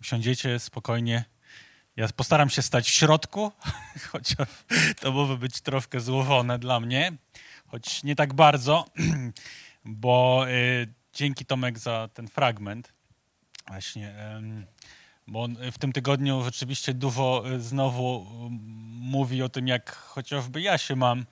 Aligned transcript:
usiądziecie 0.00 0.58
spokojnie. 0.58 1.24
Ja 1.96 2.08
postaram 2.08 2.50
się 2.50 2.62
stać 2.62 2.90
w 2.90 2.94
środku, 2.94 3.52
chociaż 4.12 4.48
to 5.00 5.12
może 5.12 5.36
być 5.36 5.60
troszkę 5.60 6.00
złożone 6.00 6.58
dla 6.58 6.80
mnie, 6.80 7.12
choć 7.66 8.02
nie 8.04 8.16
tak 8.16 8.34
bardzo, 8.34 8.84
bo 9.84 10.44
y, 10.48 10.88
dzięki 11.12 11.46
Tomek 11.46 11.78
za 11.78 12.08
ten 12.14 12.28
fragment. 12.28 12.92
Właśnie, 13.68 14.14
bo 15.26 15.48
w 15.72 15.78
tym 15.78 15.92
tygodniu 15.92 16.44
rzeczywiście 16.44 16.94
dużo 16.94 17.44
y, 17.52 17.60
znowu 17.60 18.26
mówi 19.00 19.42
o 19.42 19.48
tym, 19.48 19.68
jak 19.68 19.96
chociażby 19.96 20.60
ja 20.60 20.78
się 20.78 20.96
mam. 20.96 21.26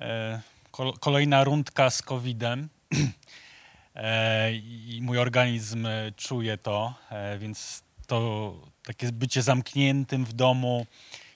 E, 0.00 0.40
kolejna 1.00 1.44
rundka 1.44 1.90
z 1.90 2.02
COVID-em 2.02 2.68
e, 3.94 4.52
i 4.54 4.98
mój 5.02 5.18
organizm 5.18 5.88
czuje 6.16 6.58
to, 6.58 6.94
e, 7.10 7.38
więc 7.38 7.82
to 8.06 8.54
takie 8.82 9.12
bycie 9.12 9.42
zamkniętym 9.42 10.24
w 10.24 10.32
domu 10.32 10.86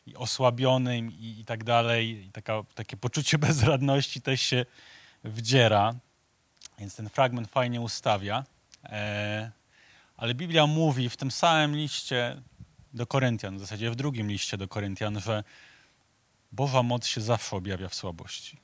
i 0.06 0.16
osłabionym 0.16 1.12
i, 1.12 1.36
i 1.40 1.44
tak 1.44 1.64
dalej, 1.64 2.26
i 2.26 2.32
taka, 2.32 2.62
takie 2.74 2.96
poczucie 2.96 3.38
bezradności 3.48 4.22
też 4.22 4.40
się 4.40 4.66
wdziera. 5.24 5.94
Więc 6.78 6.96
ten 6.96 7.08
fragment 7.08 7.50
fajnie 7.50 7.80
ustawia. 7.80 8.44
E, 8.84 9.50
ale 10.16 10.34
Biblia 10.34 10.66
mówi 10.66 11.08
w 11.08 11.16
tym 11.16 11.30
samym 11.30 11.76
liście 11.76 12.42
do 12.92 13.06
Koryntian, 13.06 13.56
w 13.56 13.60
zasadzie 13.60 13.90
w 13.90 13.96
drugim 13.96 14.28
liście 14.28 14.56
do 14.56 14.68
Koryntian, 14.68 15.20
że 15.20 15.44
Boża 16.52 16.82
moc 16.82 17.06
się 17.06 17.20
zawsze 17.20 17.56
objawia 17.56 17.88
w 17.88 17.94
słabości. 17.94 18.56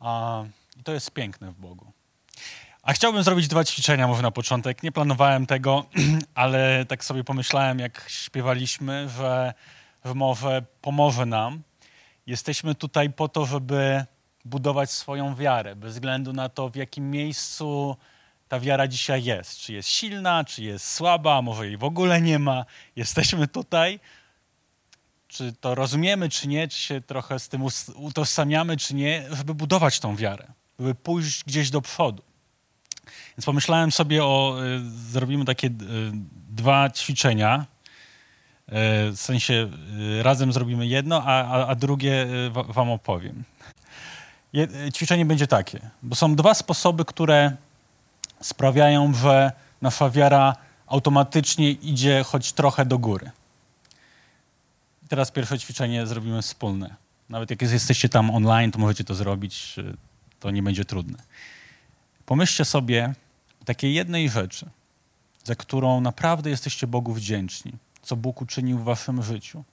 A, 0.00 0.44
I 0.76 0.82
to 0.82 0.92
jest 0.92 1.10
piękne 1.10 1.52
w 1.52 1.60
Bogu. 1.60 1.92
A 2.86 2.92
chciałbym 2.92 3.22
zrobić 3.22 3.48
dwa 3.48 3.64
ćwiczenia 3.64 4.06
może 4.06 4.22
na 4.22 4.30
początek. 4.30 4.82
Nie 4.82 4.92
planowałem 4.92 5.46
tego, 5.46 5.86
ale 6.34 6.84
tak 6.88 7.04
sobie 7.04 7.24
pomyślałem, 7.24 7.78
jak 7.78 8.04
śpiewaliśmy, 8.08 9.08
że, 9.18 9.54
że 10.04 10.14
może 10.14 10.62
pomoże 10.82 11.26
nam. 11.26 11.62
Jesteśmy 12.26 12.74
tutaj 12.74 13.10
po 13.10 13.28
to, 13.28 13.46
żeby 13.46 14.04
budować 14.44 14.90
swoją 14.90 15.34
wiarę, 15.34 15.76
bez 15.76 15.92
względu 15.92 16.32
na 16.32 16.48
to, 16.48 16.68
w 16.68 16.76
jakim 16.76 17.10
miejscu 17.10 17.96
ta 18.48 18.60
wiara 18.60 18.88
dzisiaj 18.88 19.24
jest. 19.24 19.58
Czy 19.58 19.72
jest 19.72 19.88
silna, 19.88 20.44
czy 20.44 20.62
jest 20.62 20.94
słaba, 20.94 21.42
może 21.42 21.66
jej 21.66 21.76
w 21.76 21.84
ogóle 21.84 22.20
nie 22.20 22.38
ma. 22.38 22.64
Jesteśmy 22.96 23.48
tutaj. 23.48 24.00
Czy 25.28 25.52
to 25.52 25.74
rozumiemy, 25.74 26.28
czy 26.28 26.48
nie, 26.48 26.68
czy 26.68 26.78
się 26.78 27.00
trochę 27.00 27.38
z 27.38 27.48
tym 27.48 27.62
utożsamiamy, 27.94 28.76
czy 28.76 28.94
nie, 28.94 29.26
żeby 29.30 29.54
budować 29.54 30.00
tą 30.00 30.16
wiarę, 30.16 30.46
żeby 30.78 30.94
pójść 30.94 31.44
gdzieś 31.44 31.70
do 31.70 31.80
przodu. 31.80 32.25
Więc 33.36 33.46
pomyślałem 33.46 33.92
sobie 33.92 34.24
o, 34.24 34.56
y, 34.64 35.10
zrobimy 35.10 35.44
takie 35.44 35.66
y, 35.66 35.72
dwa 36.50 36.90
ćwiczenia. 36.90 37.66
Y, 38.68 38.72
w 39.12 39.16
sensie 39.16 39.70
razem 40.22 40.52
zrobimy 40.52 40.86
jedno, 40.86 41.22
a, 41.22 41.44
a, 41.44 41.66
a 41.66 41.74
drugie 41.74 42.26
wam 42.50 42.90
opowiem. 42.90 43.44
Ćwiczenie 44.94 45.24
będzie 45.24 45.46
takie, 45.46 45.90
bo 46.02 46.14
są 46.14 46.36
dwa 46.36 46.54
sposoby, 46.54 47.04
które 47.04 47.56
sprawiają, 48.40 49.14
że 49.14 49.52
nasza 49.82 50.10
wiara 50.10 50.56
automatycznie 50.86 51.70
idzie 51.70 52.24
choć 52.24 52.52
trochę 52.52 52.86
do 52.86 52.98
góry. 52.98 53.30
teraz 55.08 55.30
pierwsze 55.30 55.58
ćwiczenie 55.58 56.06
zrobimy 56.06 56.42
wspólne. 56.42 56.94
Nawet 57.28 57.50
jak 57.50 57.62
jesteście 57.62 58.08
tam 58.08 58.30
online, 58.30 58.72
to 58.72 58.78
możecie 58.78 59.04
to 59.04 59.14
zrobić, 59.14 59.76
to 60.40 60.50
nie 60.50 60.62
będzie 60.62 60.84
trudne. 60.84 61.18
Pomyślcie 62.26 62.64
sobie 62.64 63.14
takiej 63.64 63.94
jednej 63.94 64.28
rzeczy, 64.28 64.70
za 65.44 65.54
którą 65.54 66.00
naprawdę 66.00 66.50
jesteście 66.50 66.86
Bogu 66.86 67.12
wdzięczni, 67.12 67.72
co 68.02 68.16
Bóg 68.16 68.42
uczynił 68.42 68.78
w 68.78 68.84
waszym 68.84 69.22
życiu, 69.22 69.64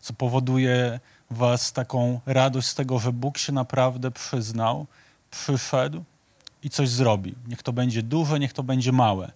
co 0.00 0.12
powoduje 0.12 1.00
was 1.30 1.72
taką 1.72 2.20
radość 2.26 2.68
z 2.68 2.74
tego, 2.74 2.98
że 2.98 3.12
Bóg 3.12 3.38
się 3.38 3.52
naprawdę 3.52 4.10
przyznał, 4.10 4.86
przyszedł 5.30 6.04
i 6.62 6.70
coś 6.70 6.88
zrobił. 6.88 7.34
Niech 7.48 7.62
to 7.62 7.72
będzie 7.72 8.02
duże, 8.02 8.40
niech 8.40 8.52
to 8.52 8.62
będzie 8.62 8.92
małe. 8.92 9.32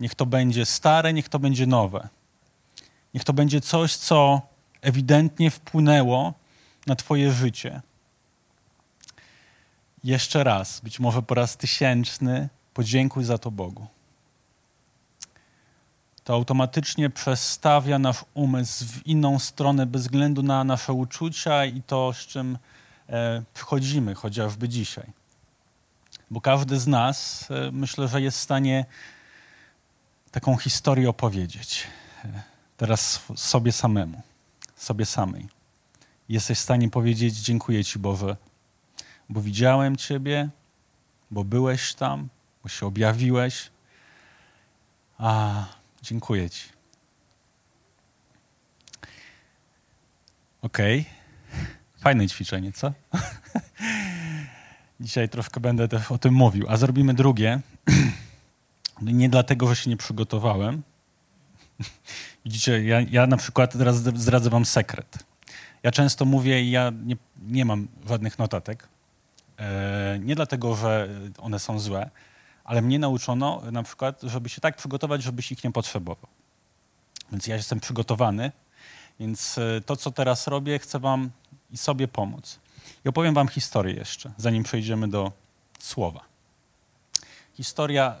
Niech 0.00 0.14
to 0.14 0.26
będzie 0.26 0.66
stare, 0.66 1.12
niech 1.12 1.28
to 1.28 1.38
będzie 1.38 1.66
nowe. 1.66 2.08
Niech 3.14 3.24
to 3.24 3.32
będzie 3.32 3.60
coś, 3.60 3.96
co 3.96 4.40
ewidentnie 4.80 5.50
wpłynęło 5.50 6.34
na 6.86 6.96
Twoje 6.96 7.32
życie 7.32 7.82
jeszcze 10.04 10.44
raz, 10.44 10.80
być 10.80 11.00
może 11.00 11.22
po 11.22 11.34
raz 11.34 11.56
tysięczny, 11.56 12.48
podziękuj 12.74 13.24
za 13.24 13.38
to 13.38 13.50
Bogu. 13.50 13.86
To 16.24 16.34
automatycznie 16.34 17.10
przestawia 17.10 17.98
nasz 17.98 18.24
umysł 18.34 18.84
w 18.84 19.06
inną 19.06 19.38
stronę 19.38 19.86
bez 19.86 20.02
względu 20.02 20.42
na 20.42 20.64
nasze 20.64 20.92
uczucia 20.92 21.64
i 21.64 21.82
to, 21.82 22.12
z 22.12 22.18
czym 22.18 22.58
e, 23.08 23.42
przychodzimy, 23.54 24.14
chociażby 24.14 24.68
dzisiaj. 24.68 25.06
Bo 26.30 26.40
każdy 26.40 26.80
z 26.80 26.86
nas, 26.86 27.48
e, 27.50 27.70
myślę, 27.72 28.08
że 28.08 28.20
jest 28.20 28.38
w 28.38 28.40
stanie 28.40 28.84
taką 30.30 30.56
historię 30.56 31.08
opowiedzieć. 31.08 31.86
E, 32.24 32.42
teraz 32.76 33.22
sobie 33.36 33.72
samemu, 33.72 34.22
sobie 34.76 35.06
samej. 35.06 35.48
Jesteś 36.28 36.58
w 36.58 36.62
stanie 36.62 36.90
powiedzieć: 36.90 37.34
Dziękuję 37.34 37.84
Ci, 37.84 37.98
Boże, 37.98 38.36
bo 39.32 39.42
widziałem 39.42 39.96
Ciebie, 39.96 40.48
bo 41.30 41.44
byłeś 41.44 41.94
tam, 41.94 42.28
bo 42.62 42.68
się 42.68 42.86
objawiłeś. 42.86 43.70
A, 45.18 45.64
dziękuję 46.02 46.50
Ci. 46.50 46.68
Okej. 50.62 51.00
Okay. 51.00 51.12
Fajne 52.00 52.28
ćwiczenie, 52.28 52.72
co? 52.72 52.92
Dzisiaj 55.00 55.28
troszkę 55.28 55.60
będę 55.60 55.88
o 56.08 56.18
tym 56.18 56.34
mówił. 56.34 56.66
A 56.68 56.76
zrobimy 56.76 57.14
drugie. 57.14 57.60
Nie 59.02 59.28
dlatego, 59.28 59.68
że 59.68 59.76
się 59.76 59.90
nie 59.90 59.96
przygotowałem. 59.96 60.82
Widzicie, 62.44 62.84
ja, 62.84 63.00
ja 63.00 63.26
na 63.26 63.36
przykład 63.36 63.72
teraz 63.72 63.96
zdradzę 63.96 64.50
wam 64.50 64.64
sekret. 64.64 65.18
Ja 65.82 65.90
często 65.90 66.24
mówię 66.24 66.62
i 66.62 66.70
ja 66.70 66.92
nie, 67.04 67.16
nie 67.42 67.64
mam 67.64 67.88
żadnych 68.08 68.38
notatek. 68.38 68.88
E, 69.58 70.18
nie 70.22 70.34
dlatego, 70.34 70.76
że 70.76 71.08
one 71.38 71.58
są 71.58 71.78
złe, 71.78 72.10
ale 72.64 72.82
mnie 72.82 72.98
nauczono 72.98 73.62
na 73.72 73.82
przykład, 73.82 74.22
żeby 74.22 74.48
się 74.48 74.60
tak 74.60 74.76
przygotować, 74.76 75.22
żebyś 75.22 75.52
ich 75.52 75.64
nie 75.64 75.72
potrzebował. 75.72 76.26
Więc 77.32 77.46
ja 77.46 77.56
jestem 77.56 77.80
przygotowany, 77.80 78.52
więc 79.20 79.58
e, 79.58 79.80
to, 79.86 79.96
co 79.96 80.10
teraz 80.10 80.46
robię, 80.46 80.78
chcę 80.78 80.98
wam 80.98 81.30
i 81.70 81.76
sobie 81.76 82.08
pomóc. 82.08 82.58
I 83.04 83.08
opowiem 83.08 83.34
wam 83.34 83.48
historię 83.48 83.94
jeszcze, 83.94 84.32
zanim 84.36 84.62
przejdziemy 84.62 85.08
do 85.08 85.32
słowa. 85.78 86.20
Historia 87.54 88.16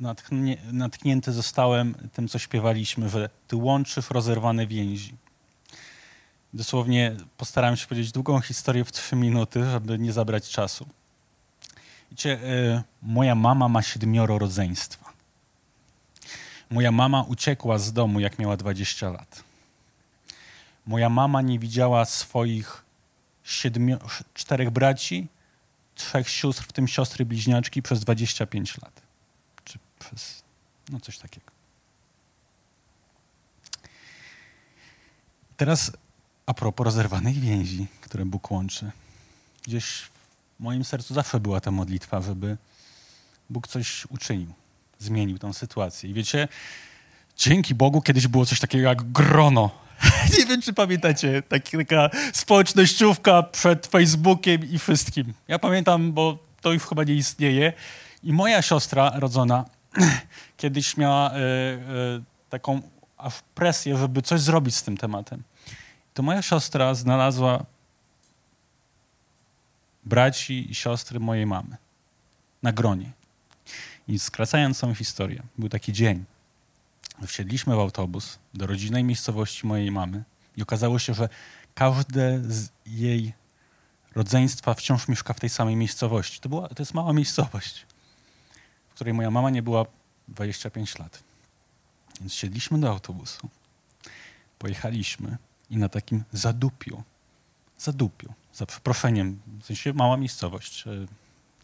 natknie, 0.00 0.56
natknięty 0.72 1.32
zostałem 1.32 1.94
tym, 2.12 2.28
co 2.28 2.38
śpiewaliśmy, 2.38 3.08
że 3.08 3.30
ty 3.48 3.56
łączysz 3.56 4.10
rozerwane 4.10 4.66
więzi. 4.66 5.14
Dosłownie 6.54 7.16
postarałem 7.36 7.76
się 7.76 7.86
powiedzieć 7.86 8.12
długą 8.12 8.40
historię 8.40 8.84
w 8.84 8.92
trzy 8.92 9.16
minuty, 9.16 9.70
żeby 9.70 9.98
nie 9.98 10.12
zabrać 10.12 10.50
czasu. 10.50 10.86
Wiecie, 12.10 12.32
y, 12.32 12.82
moja 13.02 13.34
mama 13.34 13.68
ma 13.68 13.82
siedmioro 13.82 14.38
rodzeństwa. 14.38 15.12
Moja 16.70 16.92
mama 16.92 17.22
uciekła 17.22 17.78
z 17.78 17.92
domu, 17.92 18.20
jak 18.20 18.38
miała 18.38 18.56
20 18.56 19.10
lat. 19.10 19.44
Moja 20.86 21.08
mama 21.08 21.42
nie 21.42 21.58
widziała 21.58 22.04
swoich 22.04 22.84
siedmiu, 23.44 23.98
czterech 24.34 24.70
braci, 24.70 25.28
trzech 25.94 26.28
sióstr, 26.28 26.62
w 26.62 26.72
tym 26.72 26.88
siostry 26.88 27.24
bliźniaczki, 27.24 27.82
przez 27.82 28.00
25 28.00 28.82
lat. 28.82 29.02
Czy 29.64 29.78
przez, 29.98 30.42
no 30.88 31.00
coś 31.00 31.18
takiego. 31.18 31.46
Teraz 35.56 35.92
a 36.46 36.54
propos 36.54 36.84
rozerwanych 36.84 37.38
więzi, 37.38 37.86
które 38.00 38.24
Bóg 38.24 38.50
łączy. 38.50 38.90
Gdzieś 39.66 39.86
w 39.86 40.10
moim 40.60 40.84
sercu 40.84 41.14
zawsze 41.14 41.40
była 41.40 41.60
ta 41.60 41.70
modlitwa, 41.70 42.22
żeby 42.22 42.56
Bóg 43.50 43.68
coś 43.68 44.06
uczynił, 44.06 44.48
zmienił 44.98 45.38
tą 45.38 45.52
sytuację. 45.52 46.10
I 46.10 46.14
wiecie, 46.14 46.48
dzięki 47.36 47.74
Bogu 47.74 48.02
kiedyś 48.02 48.28
było 48.28 48.46
coś 48.46 48.60
takiego 48.60 48.88
jak 48.88 49.12
grono. 49.12 49.70
Nie 50.38 50.46
wiem, 50.46 50.62
czy 50.62 50.72
pamiętacie, 50.72 51.42
taka 51.42 52.10
społecznościówka 52.32 53.42
przed 53.42 53.86
Facebookiem 53.86 54.70
i 54.70 54.78
wszystkim. 54.78 55.34
Ja 55.48 55.58
pamiętam, 55.58 56.12
bo 56.12 56.38
to 56.60 56.72
już 56.72 56.82
chyba 56.82 57.04
nie 57.04 57.14
istnieje. 57.14 57.72
I 58.22 58.32
moja 58.32 58.62
siostra 58.62 59.12
rodzona 59.14 59.64
kiedyś 60.56 60.96
miała 60.96 61.30
y, 61.30 61.34
y, 61.34 62.22
taką 62.50 62.80
presję, 63.54 63.96
żeby 63.96 64.22
coś 64.22 64.40
zrobić 64.40 64.76
z 64.76 64.82
tym 64.82 64.96
tematem 64.96 65.42
to 66.16 66.22
moja 66.22 66.42
siostra 66.42 66.94
znalazła 66.94 67.64
braci 70.04 70.70
i 70.70 70.74
siostry 70.74 71.20
mojej 71.20 71.46
mamy 71.46 71.76
na 72.62 72.72
gronie. 72.72 73.12
I 74.08 74.18
skracając 74.18 74.78
całą 74.78 74.94
historię, 74.94 75.42
był 75.58 75.68
taki 75.68 75.92
dzień. 75.92 76.24
Wsiedliśmy 77.26 77.76
w 77.76 77.78
autobus 77.78 78.38
do 78.54 78.66
rodzinnej 78.66 79.04
miejscowości 79.04 79.66
mojej 79.66 79.90
mamy 79.90 80.24
i 80.56 80.62
okazało 80.62 80.98
się, 80.98 81.14
że 81.14 81.28
każde 81.74 82.40
z 82.52 82.68
jej 82.86 83.32
rodzeństwa 84.14 84.74
wciąż 84.74 85.08
mieszka 85.08 85.34
w 85.34 85.40
tej 85.40 85.50
samej 85.50 85.76
miejscowości. 85.76 86.40
To, 86.40 86.48
była, 86.48 86.68
to 86.68 86.82
jest 86.82 86.94
mała 86.94 87.12
miejscowość, 87.12 87.86
w 88.88 88.94
której 88.94 89.14
moja 89.14 89.30
mama 89.30 89.50
nie 89.50 89.62
była 89.62 89.86
25 90.28 90.98
lat. 90.98 91.22
Więc 92.20 92.34
siedliśmy 92.34 92.80
do 92.80 92.90
autobusu, 92.90 93.48
pojechaliśmy 94.58 95.36
i 95.70 95.76
na 95.76 95.88
takim 95.88 96.24
zadupiu, 96.32 97.02
zadupiu, 97.78 98.32
za 98.54 98.66
przeproszeniem, 98.66 99.40
w 99.60 99.64
sensie 99.64 99.92
mała 99.92 100.16
miejscowość, 100.16 100.86
e, 100.86 100.90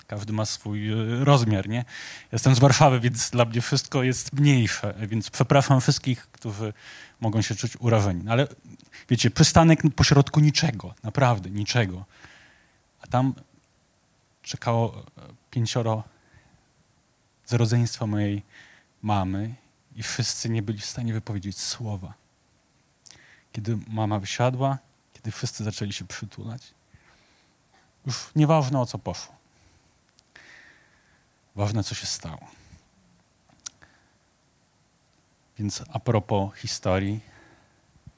każdy 0.06 0.32
ma 0.32 0.44
swój 0.44 0.93
e, 0.93 1.25
rozmiar, 1.25 1.69
nie? 1.69 1.84
Jestem 2.32 2.54
z 2.54 2.58
Warszawy, 2.58 3.00
więc 3.00 3.31
dla 3.31 3.44
mnie 3.44 3.60
wszystko 3.60 4.02
jest 4.02 4.32
mniejsze, 4.32 4.94
więc 4.99 5.31
przepraszam 5.31 5.81
wszystkich, 5.81 6.26
którzy 6.26 6.72
mogą 7.20 7.43
się 7.43 7.54
czuć 7.54 7.76
urażeni. 7.81 8.28
Ale 8.28 8.49
wiecie, 9.08 9.31
przystanek 9.31 9.81
pośrodku 9.96 10.40
niczego, 10.40 10.94
naprawdę 11.02 11.50
niczego. 11.50 12.04
A 13.02 13.06
tam 13.06 13.34
czekało 14.43 14.99
e, 14.99 15.02
pięcioro 15.50 16.04
z 17.46 17.52
rodzeństwa 17.52 18.06
mojej 18.06 18.43
mamy 19.02 19.54
i 19.96 20.02
wszyscy 20.02 20.49
nie 20.49 20.62
byli 20.62 20.78
w 20.78 20.87
stanie 20.87 21.12
wypowiedzieć 21.12 21.58
słowa. 21.60 22.21
Kiedy 23.52 23.78
mama 23.88 24.19
wysiadła, 24.19 24.78
kiedy 25.12 25.31
wszyscy 25.31 25.64
zaczęli 25.64 25.93
się 25.93 26.06
przytulać, 26.06 26.62
już 28.06 28.31
nieważne 28.37 28.81
o 28.81 28.87
co 28.87 28.99
poszło. 28.99 29.34
Ważne, 31.54 31.84
co 31.84 31.94
się 31.94 32.06
stało. 32.06 32.49
Więc 35.58 35.82
a 35.93 35.99
propos 35.99 36.54
historii, 36.54 37.20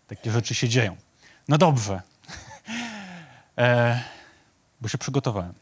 takie 0.06 0.32
rzeczy 0.32 0.54
się 0.54 0.68
dzieją. 0.68 0.96
No 1.48 1.58
dobrze, 1.58 2.02
e, 3.58 4.02
bo 4.80 4.88
się 4.88 4.98
przygotowałem, 4.98 5.54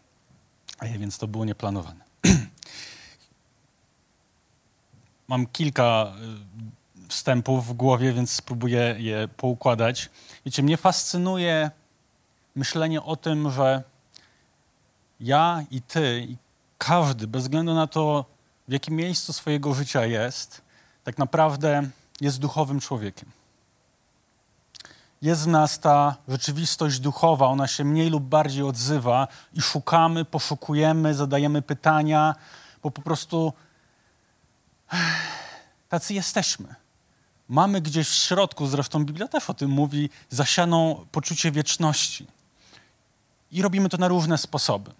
e, 0.80 0.98
więc 0.98 1.18
to 1.18 1.26
było 1.26 1.44
nieplanowane. 1.44 2.04
Mam 5.28 5.46
kilka 5.46 5.82
e, 5.82 6.12
wstępów 7.12 7.66
w 7.66 7.72
głowie, 7.72 8.12
więc 8.12 8.30
spróbuję 8.30 8.94
je 8.98 9.28
poukładać. 9.36 10.10
Wiecie, 10.46 10.62
mnie 10.62 10.76
fascynuje 10.76 11.70
myślenie 12.54 13.02
o 13.02 13.16
tym, 13.16 13.50
że 13.50 13.82
ja 15.20 15.64
i 15.70 15.82
ty, 15.82 16.26
i 16.28 16.36
każdy, 16.78 17.26
bez 17.26 17.42
względu 17.42 17.74
na 17.74 17.86
to, 17.86 18.24
w 18.68 18.72
jakim 18.72 18.94
miejscu 18.94 19.32
swojego 19.32 19.74
życia 19.74 20.06
jest, 20.06 20.62
tak 21.04 21.18
naprawdę 21.18 21.82
jest 22.20 22.38
duchowym 22.38 22.80
człowiekiem. 22.80 23.30
Jest 25.22 25.44
w 25.44 25.46
nas 25.46 25.80
ta 25.80 26.16
rzeczywistość 26.28 27.00
duchowa, 27.00 27.46
ona 27.46 27.66
się 27.66 27.84
mniej 27.84 28.10
lub 28.10 28.24
bardziej 28.24 28.62
odzywa 28.62 29.28
i 29.54 29.60
szukamy, 29.60 30.24
poszukujemy, 30.24 31.14
zadajemy 31.14 31.62
pytania, 31.62 32.34
bo 32.82 32.90
po 32.90 33.02
prostu 33.02 33.52
tacy 35.88 36.14
jesteśmy. 36.14 36.81
Mamy 37.52 37.80
gdzieś 37.80 38.08
w 38.08 38.14
środku, 38.14 38.66
zresztą 38.66 39.04
Biblia 39.04 39.28
też 39.28 39.50
o 39.50 39.54
tym 39.54 39.70
mówi, 39.70 40.10
zasianą 40.30 41.06
poczucie 41.12 41.50
wieczności. 41.50 42.26
I 43.50 43.62
robimy 43.62 43.88
to 43.88 43.96
na 43.96 44.08
różne 44.08 44.38
sposoby. 44.38 44.90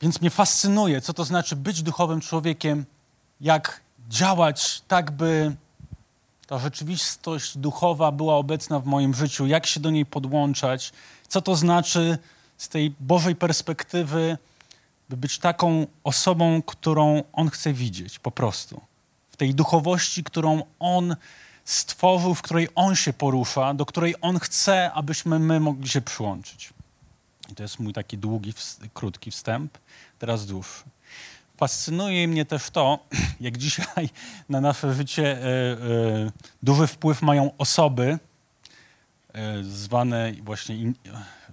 Więc 0.00 0.20
mnie 0.20 0.30
fascynuje, 0.30 1.00
co 1.00 1.12
to 1.12 1.24
znaczy 1.24 1.56
być 1.56 1.82
duchowym 1.82 2.20
człowiekiem, 2.20 2.84
jak 3.40 3.80
działać 4.08 4.82
tak, 4.88 5.10
by 5.10 5.56
ta 6.46 6.58
rzeczywistość 6.58 7.58
duchowa 7.58 8.12
była 8.12 8.36
obecna 8.36 8.80
w 8.80 8.86
moim 8.86 9.14
życiu, 9.14 9.46
jak 9.46 9.66
się 9.66 9.80
do 9.80 9.90
niej 9.90 10.06
podłączać, 10.06 10.92
co 11.28 11.42
to 11.42 11.56
znaczy 11.56 12.18
z 12.58 12.68
tej 12.68 12.94
Bożej 13.00 13.36
perspektywy, 13.36 14.38
by 15.08 15.16
być 15.16 15.38
taką 15.38 15.86
osobą, 16.04 16.62
którą 16.62 17.22
On 17.32 17.50
chce 17.50 17.72
widzieć, 17.72 18.18
po 18.18 18.30
prostu. 18.30 18.91
Tej 19.42 19.54
duchowości, 19.54 20.24
którą 20.24 20.62
On 20.78 21.16
stworzył, 21.64 22.34
w 22.34 22.42
której 22.42 22.68
On 22.74 22.96
się 22.96 23.12
porusza, 23.12 23.74
do 23.74 23.86
której 23.86 24.14
On 24.20 24.38
chce, 24.38 24.92
abyśmy 24.92 25.38
my 25.38 25.60
mogli 25.60 25.88
się 25.88 26.00
przyłączyć. 26.00 26.72
I 27.52 27.54
to 27.54 27.62
jest 27.62 27.80
mój 27.80 27.92
taki 27.92 28.18
długi, 28.18 28.54
krótki 28.94 29.30
wstęp, 29.30 29.78
teraz 30.18 30.46
dłuższy. 30.46 30.84
Fascynuje 31.56 32.28
mnie 32.28 32.44
też 32.44 32.70
to, 32.70 32.98
jak 33.40 33.58
dzisiaj 33.58 34.08
na 34.48 34.60
nasze 34.60 34.94
życie 34.94 35.38
e, 35.38 35.44
e, 35.44 35.76
duży 36.62 36.86
wpływ 36.86 37.22
mają 37.22 37.50
osoby, 37.58 38.18
e, 39.32 39.64
zwane 39.64 40.32
właśnie 40.42 40.92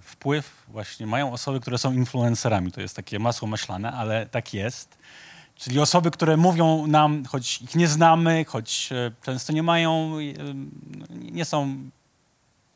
wpływ, 0.00 0.66
właśnie 0.68 1.06
mają 1.06 1.32
osoby, 1.32 1.60
które 1.60 1.78
są 1.78 1.92
influencerami. 1.92 2.72
To 2.72 2.80
jest 2.80 2.96
takie 2.96 3.18
masło 3.18 3.48
maślane, 3.48 3.92
ale 3.92 4.26
tak 4.26 4.54
jest. 4.54 4.99
Czyli 5.60 5.80
osoby, 5.80 6.10
które 6.10 6.36
mówią 6.36 6.86
nam, 6.86 7.24
choć 7.24 7.62
ich 7.62 7.74
nie 7.74 7.88
znamy, 7.88 8.44
choć 8.44 8.90
często 9.22 9.52
nie 9.52 9.62
mają, 9.62 10.16
nie 11.10 11.44
są 11.44 11.90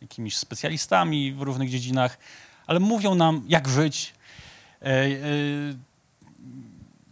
jakimiś 0.01 0.37
specjalistami 0.37 1.33
w 1.33 1.43
różnych 1.43 1.71
dziedzinach, 1.71 2.19
ale 2.67 2.81
mówią 2.81 3.15
nam, 3.15 3.43
jak 3.49 3.69
żyć. 3.69 4.15
E, 4.83 4.87
e, 4.87 5.09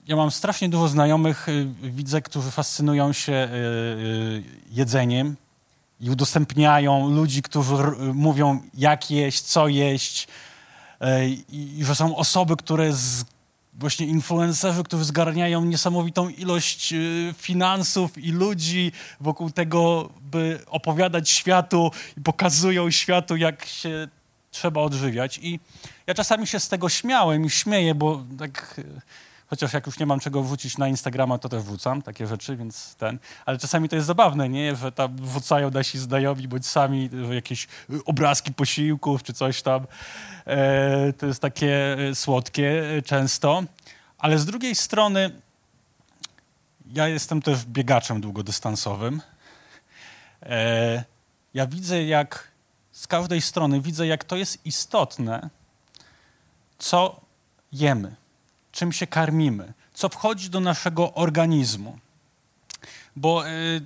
ja 0.07 0.17
mam 0.17 0.31
strasznie 0.31 0.69
dużo 0.69 0.89
znajomych, 0.89 1.49
e, 1.49 1.53
widzę, 1.91 2.23
którzy 2.23 2.51
fascynują 2.51 3.13
się 3.13 3.49
jedzeniem 4.71 5.37
i 6.01 6.11
udostępniają 6.11 7.11
ludzi, 7.11 7.43
którzy 7.43 7.75
mówią, 8.15 8.61
jak 8.75 9.11
jeść, 9.11 9.41
co 9.41 9.69
jeść. 9.69 10.29
I 11.49 11.85
że 11.85 11.95
są 11.95 12.17
osoby, 12.17 12.57
które 12.57 12.93
z, 12.93 13.25
właśnie 13.73 14.07
influencerzy, 14.07 14.83
którzy 14.85 15.05
zgarniają 15.05 15.65
niesamowitą 15.65 16.29
ilość 16.29 16.95
finansów 17.37 18.19
i 18.19 18.33
ludzi 18.33 18.93
wokół 19.21 19.51
tego, 19.51 20.11
by 20.21 20.61
opowiadać 20.67 21.31
światu 21.31 21.91
i 22.17 22.21
pokazują 22.21 22.91
światu, 22.91 23.37
jak 23.37 23.67
się 23.67 24.09
trzeba 24.51 24.81
odżywiać. 24.81 25.39
I 25.43 25.61
ja 26.07 26.15
czasami 26.15 26.47
się 26.47 26.61
z 26.61 26.69
tego 26.69 26.89
śmiałem 26.89 27.45
i 27.45 27.51
śmieję, 27.51 27.95
bo 27.95 28.25
tak, 28.39 28.81
chociaż 29.53 29.73
jak 29.73 29.87
już 29.87 29.99
nie 29.99 30.07
mam 30.07 30.21
czego 30.21 30.43
wrzucić 30.43 30.79
na 30.79 30.89
Instagrama, 30.89 31.39
to 31.39 31.49
też 31.49 31.63
wrzucam 31.63 32.03
takie 32.03 32.27
rzeczy, 32.27 32.57
więc 32.57 32.94
ten. 32.94 33.19
Ale 33.47 33.59
czasami 33.59 33.89
to 33.89 33.97
jest 33.97 34.06
zabawne, 34.06 34.49
nie? 34.49 34.77
Że 34.77 34.93
tam 34.93 35.17
wrzucają 35.17 35.71
nasi 35.71 35.99
znajomi, 35.99 36.49
bądź 36.49 36.67
sami 36.67 37.11
jakieś 37.35 37.69
obrazki 38.05 38.55
posiłków 38.55 39.23
czy 39.23 39.32
coś 39.32 39.63
tam. 39.63 39.87
E, 40.47 41.13
to 41.13 41.27
jest 41.27 41.43
takie 41.43 41.97
słodkie 42.15 42.82
często. 43.05 43.63
Ale 44.19 44.39
z 44.39 44.44
drugiej 44.47 44.75
strony 44.75 45.31
ja 46.93 47.09
jestem 47.09 47.43
też 47.43 47.65
biegaczem 47.65 48.21
długodystansowym. 48.21 49.21
E, 50.43 51.05
ja 51.55 51.67
widzę, 51.67 52.05
jak 52.05 52.49
z 52.93 53.06
każdej 53.06 53.41
strony 53.41 53.81
widzę, 53.81 54.06
jak 54.06 54.25
to 54.25 54.37
jest 54.37 54.67
istotne, 54.67 55.51
co 56.79 57.21
jemy, 57.73 58.21
czym 58.72 58.93
się 58.93 59.06
karmimy, 59.06 59.72
co 59.94 60.08
wchodzi 60.08 60.50
do 60.50 60.60
naszego 60.60 61.14
organizmu. 61.14 61.98
Bo 63.17 63.48
y, 63.48 63.82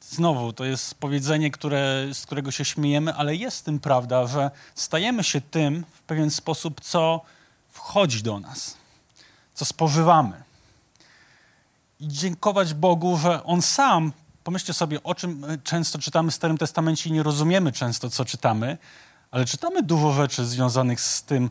znowu 0.00 0.52
to 0.52 0.64
jest 0.64 0.94
powiedzenie, 0.94 1.50
które, 1.50 2.06
z 2.12 2.26
którego 2.26 2.50
się 2.50 2.64
śmiejemy, 2.64 3.14
ale 3.14 3.36
jest 3.36 3.64
tym 3.64 3.80
prawda, 3.80 4.26
że 4.26 4.50
stajemy 4.74 5.24
się 5.24 5.40
tym 5.40 5.84
w 5.92 6.02
pewien 6.02 6.30
sposób, 6.30 6.80
co 6.80 7.20
wchodzi 7.70 8.22
do 8.22 8.40
nas, 8.40 8.76
co 9.54 9.64
spożywamy. 9.64 10.42
I 12.00 12.08
dziękować 12.08 12.74
Bogu, 12.74 13.18
że 13.18 13.44
On 13.44 13.62
sam 13.62 14.12
pomyślcie 14.44 14.74
sobie, 14.74 15.02
o 15.02 15.14
czym 15.14 15.46
często 15.64 15.98
czytamy 15.98 16.30
w 16.30 16.34
Starym 16.34 16.58
Testamencie 16.58 17.10
i 17.10 17.12
nie 17.12 17.22
rozumiemy 17.22 17.72
często, 17.72 18.10
co 18.10 18.24
czytamy, 18.24 18.78
ale 19.30 19.44
czytamy 19.44 19.82
dużo 19.82 20.12
rzeczy 20.12 20.46
związanych 20.46 21.00
z 21.00 21.22
tym, 21.22 21.50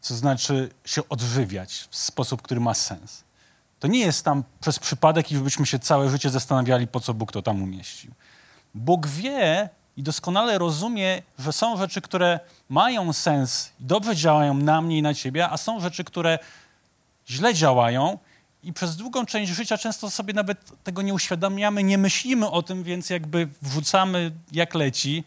co 0.00 0.14
znaczy 0.14 0.70
się 0.84 1.08
odżywiać 1.08 1.88
w 1.90 1.96
sposób, 1.96 2.42
który 2.42 2.60
ma 2.60 2.74
sens. 2.74 3.24
To 3.80 3.88
nie 3.88 4.00
jest 4.00 4.24
tam 4.24 4.44
przez 4.60 4.78
przypadek 4.78 5.32
i 5.32 5.36
żebyśmy 5.36 5.66
się 5.66 5.78
całe 5.78 6.10
życie 6.10 6.30
zastanawiali, 6.30 6.86
po 6.86 7.00
co 7.00 7.14
Bóg 7.14 7.32
to 7.32 7.42
tam 7.42 7.62
umieścił. 7.62 8.12
Bóg 8.74 9.06
wie 9.06 9.68
i 9.96 10.02
doskonale 10.02 10.58
rozumie, 10.58 11.22
że 11.38 11.52
są 11.52 11.76
rzeczy, 11.76 12.00
które 12.00 12.40
mają 12.68 13.12
sens 13.12 13.70
i 13.80 13.84
dobrze 13.84 14.16
działają 14.16 14.54
na 14.54 14.80
mnie 14.80 14.98
i 14.98 15.02
na 15.02 15.14
ciebie, 15.14 15.48
a 15.48 15.56
są 15.56 15.80
rzeczy, 15.80 16.04
które 16.04 16.38
źle 17.28 17.54
działają 17.54 18.18
i 18.62 18.72
przez 18.72 18.96
długą 18.96 19.26
część 19.26 19.52
życia 19.52 19.78
często 19.78 20.10
sobie 20.10 20.34
nawet 20.34 20.84
tego 20.84 21.02
nie 21.02 21.14
uświadamiamy, 21.14 21.82
nie 21.82 21.98
myślimy 21.98 22.50
o 22.50 22.62
tym, 22.62 22.82
więc 22.82 23.10
jakby 23.10 23.48
wrzucamy 23.62 24.32
jak 24.52 24.74
leci. 24.74 25.24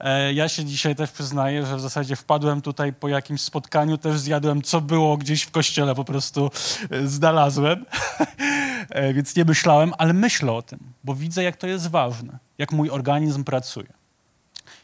E, 0.00 0.32
ja 0.32 0.48
się 0.48 0.64
dzisiaj 0.64 0.96
też 0.96 1.10
przyznaję, 1.10 1.66
że 1.66 1.76
w 1.76 1.80
zasadzie 1.80 2.16
wpadłem 2.16 2.62
tutaj 2.62 2.92
po 2.92 3.08
jakimś 3.08 3.40
spotkaniu, 3.40 3.98
też 3.98 4.20
zjadłem 4.20 4.62
co 4.62 4.80
było 4.80 5.16
gdzieś 5.16 5.42
w 5.42 5.50
kościele, 5.50 5.94
po 5.94 6.04
prostu 6.04 6.50
e, 6.90 7.06
znalazłem, 7.06 7.84
e, 8.90 9.14
więc 9.14 9.36
nie 9.36 9.44
myślałem, 9.44 9.92
ale 9.98 10.12
myślę 10.12 10.52
o 10.52 10.62
tym, 10.62 10.78
bo 11.04 11.14
widzę, 11.14 11.42
jak 11.42 11.56
to 11.56 11.66
jest 11.66 11.88
ważne, 11.88 12.38
jak 12.58 12.72
mój 12.72 12.90
organizm 12.90 13.44
pracuje. 13.44 13.92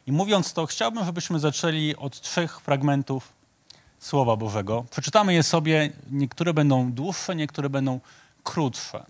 I 0.07 0.13
mówiąc 0.13 0.53
to, 0.53 0.67
chciałbym, 0.67 1.05
żebyśmy 1.05 1.39
zaczęli 1.39 1.97
od 1.97 2.21
trzech 2.21 2.61
fragmentów 2.61 3.33
Słowa 3.99 4.37
Bożego. 4.37 4.85
Przeczytamy 4.91 5.35
je 5.35 5.43
sobie, 5.43 5.91
niektóre 6.11 6.55
będą 6.55 6.93
dłuższe, 6.93 7.37
niektóre 7.37 7.71
będą 7.71 8.01
krótsze. 8.43 9.05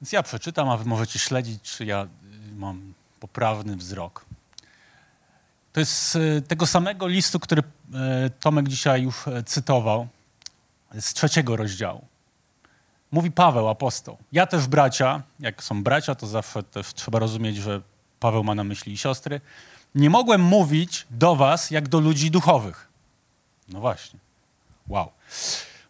Więc 0.00 0.12
ja 0.12 0.22
przeczytam, 0.22 0.68
a 0.68 0.76
wy 0.76 0.84
możecie 0.84 1.18
śledzić, 1.18 1.62
czy 1.62 1.84
ja 1.84 2.04
y, 2.04 2.08
mam 2.56 2.94
poprawny 3.20 3.76
wzrok. 3.76 4.24
To 5.72 5.80
jest 5.80 5.92
z 5.92 6.16
y, 6.16 6.42
tego 6.48 6.66
samego 6.66 7.06
listu, 7.06 7.40
który 7.40 7.62
y, 7.62 8.30
Tomek 8.40 8.68
dzisiaj 8.68 9.02
już 9.02 9.24
cytował, 9.46 10.08
z 11.00 11.14
trzeciego 11.14 11.56
rozdziału. 11.56 12.04
Mówi 13.12 13.30
Paweł, 13.30 13.68
apostoł. 13.68 14.16
Ja 14.32 14.46
też 14.46 14.66
bracia, 14.66 15.22
jak 15.40 15.62
są 15.62 15.82
bracia, 15.82 16.14
to 16.14 16.26
zawsze 16.26 16.62
też 16.62 16.94
trzeba 16.94 17.18
rozumieć, 17.18 17.56
że 17.56 17.80
Paweł 18.20 18.44
ma 18.44 18.54
na 18.54 18.64
myśli 18.64 18.98
siostry. 18.98 19.40
Nie 19.94 20.10
mogłem 20.10 20.40
mówić 20.40 21.06
do 21.10 21.36
was 21.36 21.70
jak 21.70 21.88
do 21.88 22.00
ludzi 22.00 22.30
duchowych. 22.30 22.88
No 23.68 23.80
właśnie. 23.80 24.18
Wow. 24.88 25.12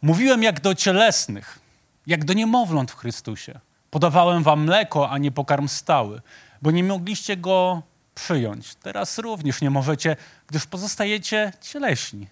Mówiłem 0.02 0.42
jak 0.42 0.60
do 0.60 0.74
cielesnych, 0.74 1.58
jak 2.06 2.24
do 2.24 2.32
niemowląt 2.32 2.90
w 2.90 2.96
Chrystusie. 2.96 3.60
Podawałem 3.90 4.42
wam 4.42 4.64
mleko, 4.64 5.10
a 5.10 5.18
nie 5.18 5.32
pokarm 5.32 5.68
stały, 5.68 6.20
bo 6.62 6.70
nie 6.70 6.84
mogliście 6.84 7.36
go 7.36 7.82
przyjąć. 8.14 8.74
Teraz 8.74 9.18
również 9.18 9.60
nie 9.60 9.70
możecie, 9.70 10.16
gdyż 10.46 10.66
pozostajecie 10.66 11.52
cieleśni. 11.60 12.26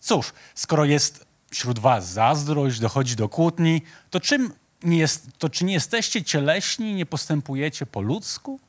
Cóż, 0.00 0.32
skoro 0.54 0.84
jest 0.84 1.26
wśród 1.50 1.78
was 1.78 2.08
zazdrość, 2.08 2.80
dochodzi 2.80 3.16
do 3.16 3.28
kłótni, 3.28 3.82
to, 4.10 4.20
czym 4.20 4.52
nie 4.82 4.98
jest, 4.98 5.28
to 5.38 5.48
czy 5.48 5.64
nie 5.64 5.72
jesteście 5.72 6.24
cieleśni, 6.24 6.94
nie 6.94 7.06
postępujecie 7.06 7.86
po 7.86 8.00
ludzku? 8.00 8.60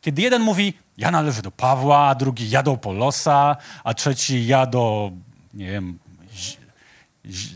Kiedy 0.00 0.22
jeden 0.22 0.42
mówi, 0.42 0.74
ja 0.98 1.10
należę 1.10 1.42
do 1.42 1.50
Pawła, 1.50 2.14
drugi 2.14 2.50
ja 2.50 2.62
do 2.62 2.76
Polosa, 2.76 3.56
a 3.84 3.94
trzeci 3.94 4.46
ja 4.46 4.66
do, 4.66 5.10
nie 5.54 5.70
wiem, 5.70 5.98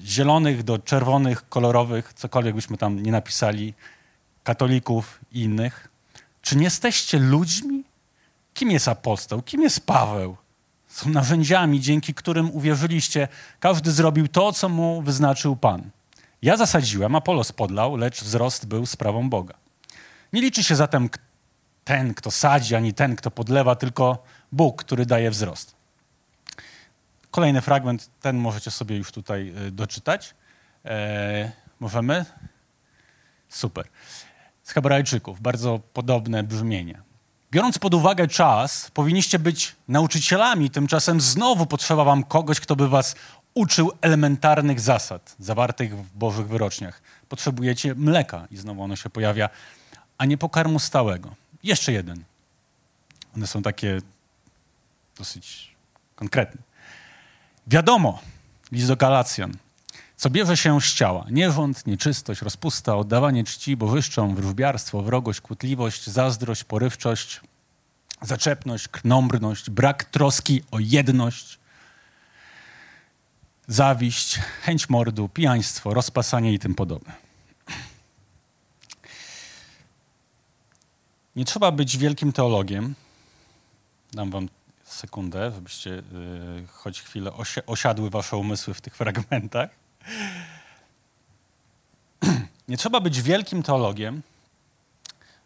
zielonych 0.05 0.63
do 0.63 0.79
czerwonych, 0.79 1.49
kolorowych, 1.49 2.13
cokolwiek 2.15 2.55
byśmy 2.55 2.77
tam 2.79 3.03
nie 3.03 3.13
napisali, 3.13 3.75
katolików 4.43 5.21
i 5.33 5.41
innych. 5.41 5.92
Czy 6.43 6.57
nie 6.57 6.65
jesteście 6.65 7.19
ludźmi? 7.19 7.85
Kim 8.55 8.71
jest 8.71 8.89
apostoł? 8.89 9.43
Kim 9.43 9.63
jest 9.63 9.87
Paweł? 9.87 10.37
Są 10.89 11.11
narzędziami, 11.11 11.81
dzięki 11.81 12.15
którym 12.15 12.51
uwierzyliście. 12.51 13.29
Każdy 13.61 13.93
zrobił 13.93 14.29
to, 14.29 14.53
co 14.53 14.69
mu 14.69 15.03
wyznaczył 15.03 15.57
Pan. 15.57 15.91
Ja 16.43 16.57
zasadziłem, 16.57 17.15
Apolos 17.15 17.53
podlał, 17.53 17.97
lecz 17.97 18.25
wzrost 18.25 18.67
był 18.67 18.87
sprawą 18.87 19.31
Boga. 19.31 19.55
Nie 20.33 20.41
liczy 20.41 20.65
się 20.65 20.77
zatem 20.77 21.11
ten, 21.85 22.15
kto 22.15 22.31
sadzi, 22.31 22.75
ani 22.75 22.95
ten, 22.95 23.17
kto 23.17 23.31
podlewa, 23.31 23.75
tylko 23.77 24.25
Bóg, 24.53 24.85
który 24.85 25.07
daje 25.07 25.31
wzrost. 25.31 25.75
Kolejny 27.31 27.61
fragment, 27.61 28.11
ten 28.21 28.37
możecie 28.37 28.71
sobie 28.71 28.97
już 28.97 29.13
tutaj 29.13 29.55
y, 29.67 29.71
doczytać. 29.71 30.35
E, 30.85 31.53
możemy? 31.81 32.25
Super. 33.49 33.89
Z 34.63 34.71
Hebrajczyków, 34.71 35.41
bardzo 35.41 35.81
podobne 35.93 36.43
brzmienie. 36.43 37.03
Biorąc 37.51 37.79
pod 37.79 37.95
uwagę 37.95 38.29
czas, 38.29 38.91
powinniście 38.91 39.39
być 39.39 39.77
nauczycielami, 39.89 40.71
tymczasem 40.71 41.21
znowu 41.21 41.67
potrzeba 41.67 42.05
wam 42.05 42.25
kogoś, 42.25 42.61
kto 42.61 42.77
by 42.77 42.89
was 42.89 43.15
uczył 43.55 43.93
elementarnych 44.01 44.81
zasad 44.81 45.37
zawartych 45.39 45.99
w 45.99 46.19
Bożych 46.19 46.49
wyroczniach. 46.49 47.03
Potrzebujecie 47.29 47.95
mleka 47.95 48.47
i 48.51 48.57
znowu 48.57 48.83
ono 48.83 48.97
się 48.97 49.11
pojawia, 49.11 49.49
a 50.19 50.25
nie 50.25 50.39
pokarmu 50.39 50.79
stałego. 50.79 51.35
Jeszcze 51.63 51.93
jeden. 51.93 52.25
One 53.37 53.47
są 53.47 53.63
takie 53.63 53.99
dosyć 55.19 55.75
konkretne. 56.17 56.63
Wiadomo, 57.67 58.21
list 58.73 58.89
do 58.89 58.97
Galacjan, 58.97 59.57
co 60.17 60.31
bierze 60.31 60.57
się 60.57 60.81
z 60.81 60.95
ciała. 60.95 61.27
Nierząd, 61.31 61.87
nieczystość, 61.87 62.43
rozpusta, 62.43 62.97
oddawanie 62.97 63.45
czci 63.45 63.77
bożyszczom, 63.77 64.35
wróżbiarstwo, 64.35 65.03
wrogość, 65.03 65.41
kłótliwość, 65.41 66.07
zazdrość, 66.07 66.65
porywczość, 66.65 67.41
zaczepność, 68.23 68.89
krnąbrność, 68.89 69.71
brak 69.71 70.05
troski 70.05 70.63
o 70.71 70.79
jedność, 70.79 71.59
zawiść, 73.67 74.39
chęć 74.63 74.89
mordu, 74.89 75.29
pijaństwo, 75.29 75.95
rozpasanie 75.95 76.53
i 76.53 76.59
tym 76.59 76.75
podobne. 76.75 77.13
Nie 81.37 81.45
trzeba 81.45 81.73
być 81.73 81.99
wielkim 81.99 82.33
teologiem. 82.33 82.95
Dam 84.13 84.31
wam 84.31 84.49
sekundę, 84.85 85.53
żebyście 85.55 85.91
y, 85.91 86.03
choć 86.73 87.03
chwilę 87.03 87.31
osi- 87.31 87.63
osiadły 87.67 88.11
wasze 88.11 88.37
umysły 88.37 88.75
w 88.75 88.81
tych 88.81 88.97
fragmentach. 88.97 89.82
Nie 92.69 92.77
trzeba 92.77 93.01
być 93.01 93.23
wielkim 93.23 93.63
teologiem, 93.63 94.23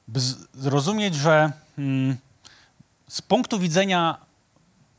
by 0.08 0.20
zrozumieć, 0.54 1.14
że 1.14 1.52
mm, 1.78 2.16
z 3.08 3.22
punktu 3.22 3.58
widzenia 3.58 4.18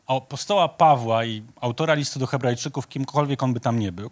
apostoła 0.07 0.69
Pawła 0.69 1.25
i 1.25 1.43
autora 1.61 1.93
listu 1.93 2.19
do 2.19 2.27
Hebrajczyków, 2.27 2.87
kimkolwiek 2.87 3.43
on 3.43 3.53
by 3.53 3.59
tam 3.59 3.79
nie 3.79 3.91
był, 3.91 4.11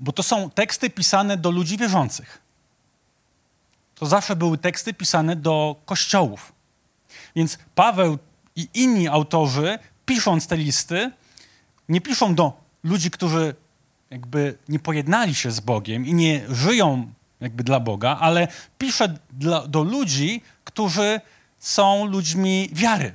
bo 0.00 0.12
to 0.12 0.22
są 0.22 0.50
teksty 0.50 0.90
pisane 0.90 1.36
do 1.36 1.50
ludzi 1.50 1.76
wierzących. 1.76 2.40
To 3.94 4.06
zawsze 4.06 4.36
były 4.36 4.58
teksty 4.58 4.94
pisane 4.94 5.36
do 5.36 5.76
kościołów. 5.84 6.52
Więc 7.36 7.58
Paweł 7.74 8.18
i 8.56 8.68
inni 8.74 9.08
autorzy, 9.08 9.78
pisząc 10.06 10.46
te 10.46 10.56
listy, 10.56 11.10
nie 11.90 12.00
piszą 12.00 12.34
do 12.34 12.52
ludzi, 12.84 13.10
którzy 13.10 13.54
jakby 14.10 14.58
nie 14.68 14.78
pojednali 14.78 15.34
się 15.34 15.50
z 15.50 15.60
Bogiem 15.60 16.06
i 16.06 16.14
nie 16.14 16.40
żyją 16.48 17.12
jakby 17.40 17.64
dla 17.64 17.80
Boga, 17.80 18.18
ale 18.20 18.48
pisze 18.78 19.18
dla, 19.32 19.66
do 19.66 19.82
ludzi, 19.82 20.42
którzy 20.64 21.20
są 21.58 22.04
ludźmi 22.04 22.68
wiary, 22.72 23.14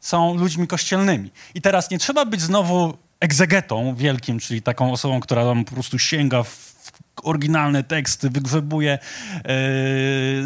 są 0.00 0.34
ludźmi 0.34 0.66
kościelnymi. 0.66 1.30
I 1.54 1.60
teraz 1.60 1.90
nie 1.90 1.98
trzeba 1.98 2.24
być 2.24 2.40
znowu 2.40 2.96
egzegetą 3.20 3.94
wielkim, 3.94 4.38
czyli 4.38 4.62
taką 4.62 4.92
osobą, 4.92 5.20
która 5.20 5.44
tam 5.44 5.64
po 5.64 5.72
prostu 5.72 5.98
sięga 5.98 6.42
w 6.42 6.76
oryginalne 7.22 7.84
teksty, 7.84 8.30
wygrzebuje 8.30 8.92
e, 8.92 8.98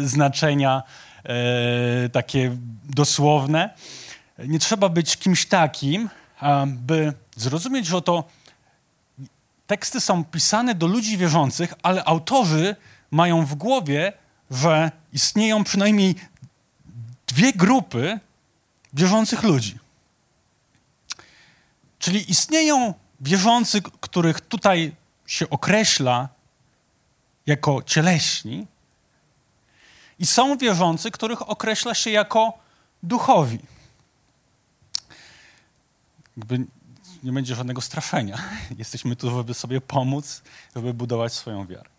znaczenia 0.07 0.83
e, 1.23 2.09
takie 2.09 2.57
dosłowne. 2.83 3.69
Nie 4.47 4.59
trzeba 4.59 4.89
być 4.89 5.17
kimś 5.17 5.45
takim, 5.45 6.09
by 6.67 7.13
zrozumieć, 7.35 7.87
że 7.87 8.01
to 8.01 8.23
teksty 9.67 10.01
są 10.01 10.25
pisane 10.25 10.75
do 10.75 10.87
ludzi 10.87 11.17
wierzących, 11.17 11.73
ale 11.83 12.03
autorzy 12.05 12.75
mają 13.11 13.45
w 13.45 13.55
głowie, 13.55 14.13
że 14.51 14.91
istnieją 15.13 15.63
przynajmniej 15.63 16.15
dwie 17.27 17.53
grupy 17.53 18.19
wierzących 18.93 19.43
ludzi. 19.43 19.79
Czyli 21.99 22.31
istnieją 22.31 22.93
wierzący, 23.21 23.81
których 23.81 24.41
tutaj 24.41 24.95
się 25.25 25.49
określa 25.49 26.29
jako 27.45 27.83
cieleśni, 27.83 28.67
i 30.21 30.25
są 30.25 30.57
wierzący, 30.57 31.11
których 31.11 31.49
określa 31.49 31.93
się 31.93 32.09
jako 32.09 32.53
duchowi. 33.03 33.59
Jakby 36.37 36.65
nie 37.23 37.31
będzie 37.31 37.55
żadnego 37.55 37.81
straszenia. 37.81 38.37
Jesteśmy 38.77 39.15
tu, 39.15 39.31
żeby 39.31 39.53
sobie 39.53 39.81
pomóc, 39.81 40.41
żeby 40.75 40.93
budować 40.93 41.33
swoją 41.33 41.67
wiarę. 41.67 41.89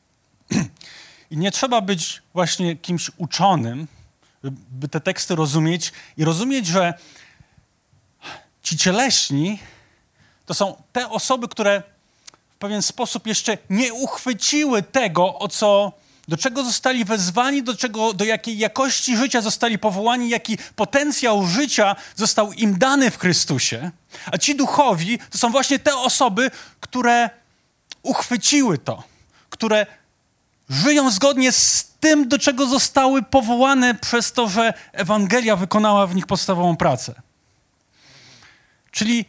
I 1.31 1.37
nie 1.37 1.51
trzeba 1.51 1.81
być 1.81 2.23
właśnie 2.35 2.77
kimś 2.77 3.11
uczonym, 3.17 3.89
by 4.71 4.89
te 4.89 5.01
teksty 5.01 5.35
rozumieć 5.35 5.93
i 6.17 6.25
rozumieć, 6.25 6.67
że 6.67 6.95
ci 8.63 8.77
cieleśni 8.77 9.59
to 10.47 10.55
są 10.55 10.83
te 10.93 11.11
osoby, 11.11 11.49
które 11.49 11.83
w 12.51 12.57
pewien 12.57 12.83
sposób 12.83 13.27
jeszcze 13.27 13.59
nie 13.71 13.95
uchwyciły 13.95 14.83
tego, 14.83 15.39
o 15.39 15.49
co 15.49 15.93
do 16.29 16.37
czego 16.37 16.65
zostali 16.65 17.05
wezwani, 17.05 17.63
do, 17.63 17.77
czego, 17.77 18.13
do 18.13 18.25
jakiej 18.25 18.59
jakości 18.59 19.17
życia 19.17 19.41
zostali 19.41 19.79
powołani, 19.79 20.29
jaki 20.29 20.59
potencjał 20.77 21.47
życia 21.47 21.97
został 22.17 22.53
im 22.53 22.79
dany 22.79 23.11
w 23.11 23.19
Chrystusie. 23.19 23.91
A 24.33 24.39
ci 24.39 24.55
duchowi 24.55 25.19
to 25.31 25.39
są 25.39 25.51
właśnie 25.51 25.79
te 25.79 25.97
osoby, 25.97 26.51
które 26.81 27.31
uchwyciły 28.03 28.79
to, 28.79 29.03
które 29.51 29.87
żyją 30.69 31.11
zgodnie 31.11 31.53
z 31.53 31.93
tym, 32.01 32.29
do 32.29 32.39
czego 32.39 32.67
zostały 32.67 33.23
powołane 33.23 33.95
przez 33.95 34.33
to, 34.33 34.49
że 34.49 34.75
Ewangelia 34.93 35.57
wykonała 35.57 36.07
w 36.07 36.15
nich 36.15 36.27
podstawową 36.27 36.77
pracę. 36.77 37.15
Czyli 38.91 39.25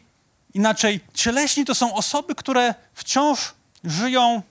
inaczej, 0.53 1.00
cieleśni 1.13 1.65
to 1.65 1.75
są 1.75 1.93
osoby, 1.93 2.35
które 2.35 2.75
wciąż 2.93 3.53
żyją 3.83 4.41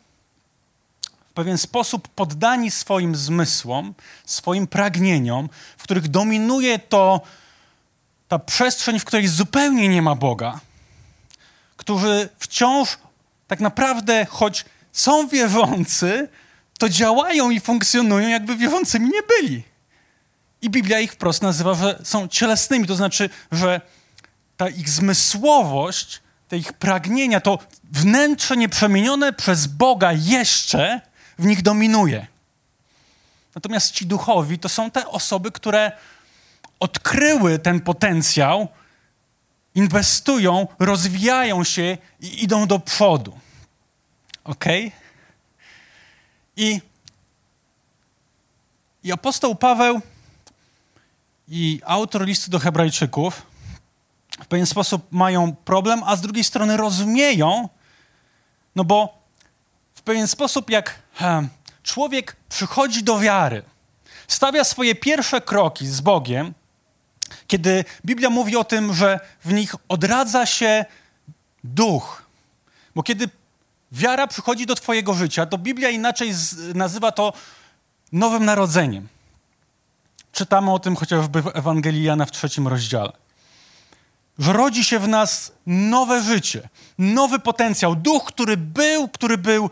w 1.33 1.35
pewien 1.35 1.59
sposób 1.59 2.09
poddani 2.09 2.71
swoim 2.71 3.17
zmysłom, 3.17 3.95
swoim 4.25 4.67
pragnieniom, 4.67 5.49
w 5.79 5.83
których 5.83 6.09
dominuje 6.09 6.79
to 6.79 7.21
ta 8.29 8.39
przestrzeń, 8.39 8.99
w 8.99 9.05
której 9.05 9.29
zupełnie 9.29 9.89
nie 9.89 10.03
ma 10.03 10.15
Boga, 10.15 10.61
którzy 11.77 12.29
wciąż 12.39 12.99
tak 13.49 13.61
naprawdę, 13.61 14.27
choć 14.31 14.65
są 14.93 15.29
wierzący, 15.29 16.29
to 16.79 16.89
działają 16.89 17.51
i 17.51 17.61
funkcjonują, 17.61 18.29
jakby 18.29 18.57
wierzącymi 18.57 19.09
nie 19.09 19.23
byli. 19.23 19.63
I 20.63 20.71
Biblia 20.71 21.01
ich 21.01 21.13
wprost 21.13 21.43
nazywa, 21.43 21.75
że 21.75 21.99
są 22.05 22.29
cielesnymi, 22.29 22.87
to 22.87 22.97
znaczy, 22.97 23.31
że 23.53 23.81
ta 24.57 24.69
ich 24.69 24.89
zmysłowość, 24.91 26.21
te 26.49 26.57
ich 26.57 26.73
pragnienia, 26.73 27.41
to 27.41 27.59
wnętrze 27.93 28.57
nieprzemienione 28.57 29.33
przez 29.33 29.67
Boga 29.67 30.13
jeszcze 30.13 31.12
w 31.39 31.47
nich 31.47 31.63
dominuje. 31.63 32.27
Natomiast 33.55 33.93
ci 33.93 34.07
duchowi 34.07 34.59
to 34.59 34.69
są 34.69 34.91
te 34.91 35.09
osoby, 35.09 35.53
które 35.53 35.93
odkryły 36.81 37.59
ten 37.59 37.81
potencjał, 37.81 38.69
inwestują, 39.75 40.67
rozwijają 40.79 41.65
się 41.65 41.99
i 42.21 42.45
idą 42.45 42.67
do 42.67 42.79
przodu. 42.79 43.39
Ok? 44.45 44.65
I, 46.57 46.81
I 49.05 49.13
apostoł 49.13 49.55
Paweł 49.55 50.01
i 51.49 51.81
autor 51.85 52.25
listu 52.25 52.51
do 52.51 52.59
Hebrajczyków 52.59 53.43
w 54.41 54.47
pewien 54.47 54.67
sposób 54.67 55.07
mają 55.11 55.55
problem, 55.55 56.03
a 56.07 56.17
z 56.17 56.21
drugiej 56.21 56.45
strony 56.45 56.77
rozumieją, 56.77 57.69
no 58.77 58.85
bo 58.85 59.23
w 59.95 60.03
pewien 60.03 60.29
sposób, 60.29 60.71
jak 60.71 61.02
człowiek 61.83 62.37
przychodzi 62.49 63.03
do 63.03 63.19
wiary, 63.19 63.63
stawia 64.29 64.65
swoje 64.65 64.95
pierwsze 64.95 65.41
kroki 65.41 65.87
z 65.87 66.01
Bogiem, 66.01 66.55
kiedy 67.47 67.85
Biblia 68.05 68.31
mówi 68.31 68.57
o 68.57 68.65
tym, 68.65 68.95
że 68.95 69.21
w 69.45 69.53
nich 69.53 69.75
odradza 69.89 70.47
się 70.47 70.85
duch. 71.65 72.23
Bo 72.95 73.03
kiedy 73.03 73.29
wiara 73.93 74.27
przychodzi 74.27 74.67
do 74.67 74.75
Twojego 74.75 75.15
życia, 75.15 75.47
to 75.47 75.59
Biblia 75.59 75.91
inaczej 75.91 76.33
nazywa 76.75 77.13
to 77.13 77.33
nowym 78.13 78.45
narodzeniem. 78.45 79.09
Czytamy 80.33 80.73
o 80.73 80.79
tym 80.79 80.97
chociażby 80.97 81.43
w 81.43 81.51
Ewangelii 81.55 82.05
Jana 82.05 82.27
w 82.27 82.31
trzecim 82.31 82.69
rozdziale. 82.69 83.13
Że 84.39 84.53
rodzi 84.53 84.85
się 84.85 84.99
w 84.99 85.09
nas 85.09 85.53
nowe 85.67 86.23
życie, 86.23 86.69
nowy 86.99 87.39
potencjał, 87.39 87.97
duch, 87.97 88.25
który 88.25 88.57
był, 88.57 89.09
który 89.09 89.39
był 89.39 89.71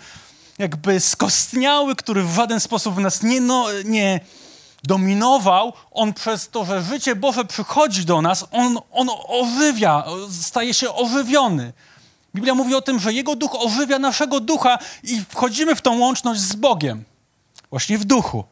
jakby 0.61 1.01
skostniały, 1.01 1.97
który 1.97 2.25
w 2.25 2.35
żaden 2.35 2.61
sposób 2.61 2.95
w 2.95 2.99
nas 2.99 3.23
nie, 3.23 3.41
no, 3.41 3.67
nie 3.85 4.21
dominował, 4.85 5.73
on 5.91 6.15
przez 6.15 6.49
to, 6.49 6.65
że 6.65 6.83
życie 6.83 7.17
Boże 7.17 7.45
przychodzi 7.45 8.05
do 8.05 8.23
nas, 8.23 8.45
on, 8.53 8.79
on 8.93 9.09
ożywia, 9.29 10.05
staje 10.43 10.75
się 10.75 10.95
ożywiony. 10.95 11.73
Biblia 12.35 12.55
mówi 12.55 12.75
o 12.75 12.83
tym, 12.83 13.01
że 13.01 13.13
Jego 13.13 13.37
duch 13.37 13.55
ożywia 13.55 13.99
naszego 13.99 14.41
ducha 14.41 14.79
i 15.03 15.25
wchodzimy 15.29 15.77
w 15.77 15.81
tą 15.81 15.99
łączność 15.99 16.41
z 16.41 16.57
Bogiem, 16.57 17.05
właśnie 17.71 17.99
w 17.99 18.05
duchu. 18.05 18.45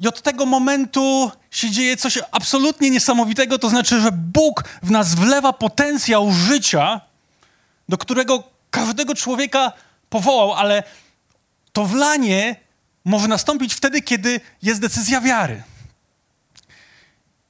I 0.00 0.08
od 0.08 0.22
tego 0.22 0.46
momentu 0.46 1.30
się 1.50 1.70
dzieje 1.70 1.96
coś 1.96 2.18
absolutnie 2.30 2.90
niesamowitego, 2.90 3.58
to 3.58 3.68
znaczy, 3.70 4.00
że 4.00 4.12
Bóg 4.12 4.64
w 4.82 4.90
nas 4.90 5.14
wlewa 5.14 5.52
potencjał 5.52 6.32
życia, 6.32 7.00
do 7.88 7.98
którego 7.98 8.57
każdego 8.70 9.14
człowieka 9.14 9.72
powołał, 10.10 10.52
ale 10.52 10.82
to 11.72 11.84
wlanie 11.84 12.56
może 13.04 13.28
nastąpić 13.28 13.74
wtedy, 13.74 14.02
kiedy 14.02 14.40
jest 14.62 14.80
decyzja 14.80 15.20
wiary. 15.20 15.62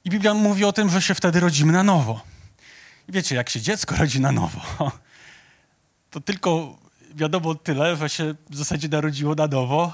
I 0.03 0.09
Biblia 0.09 0.33
mówi 0.33 0.65
o 0.65 0.73
tym, 0.73 0.89
że 0.89 1.01
się 1.01 1.15
wtedy 1.15 1.39
rodzimy 1.39 1.73
na 1.73 1.83
nowo. 1.83 2.21
I 3.09 3.11
wiecie, 3.11 3.35
jak 3.35 3.49
się 3.49 3.61
dziecko 3.61 3.95
rodzi 3.95 4.19
na 4.19 4.31
nowo, 4.31 4.61
to 6.11 6.21
tylko 6.21 6.77
wiadomo 7.15 7.55
tyle, 7.55 7.95
że 7.95 8.09
się 8.09 8.35
w 8.49 8.55
zasadzie 8.55 8.87
narodziło 8.87 9.35
na 9.35 9.47
nowo, 9.47 9.93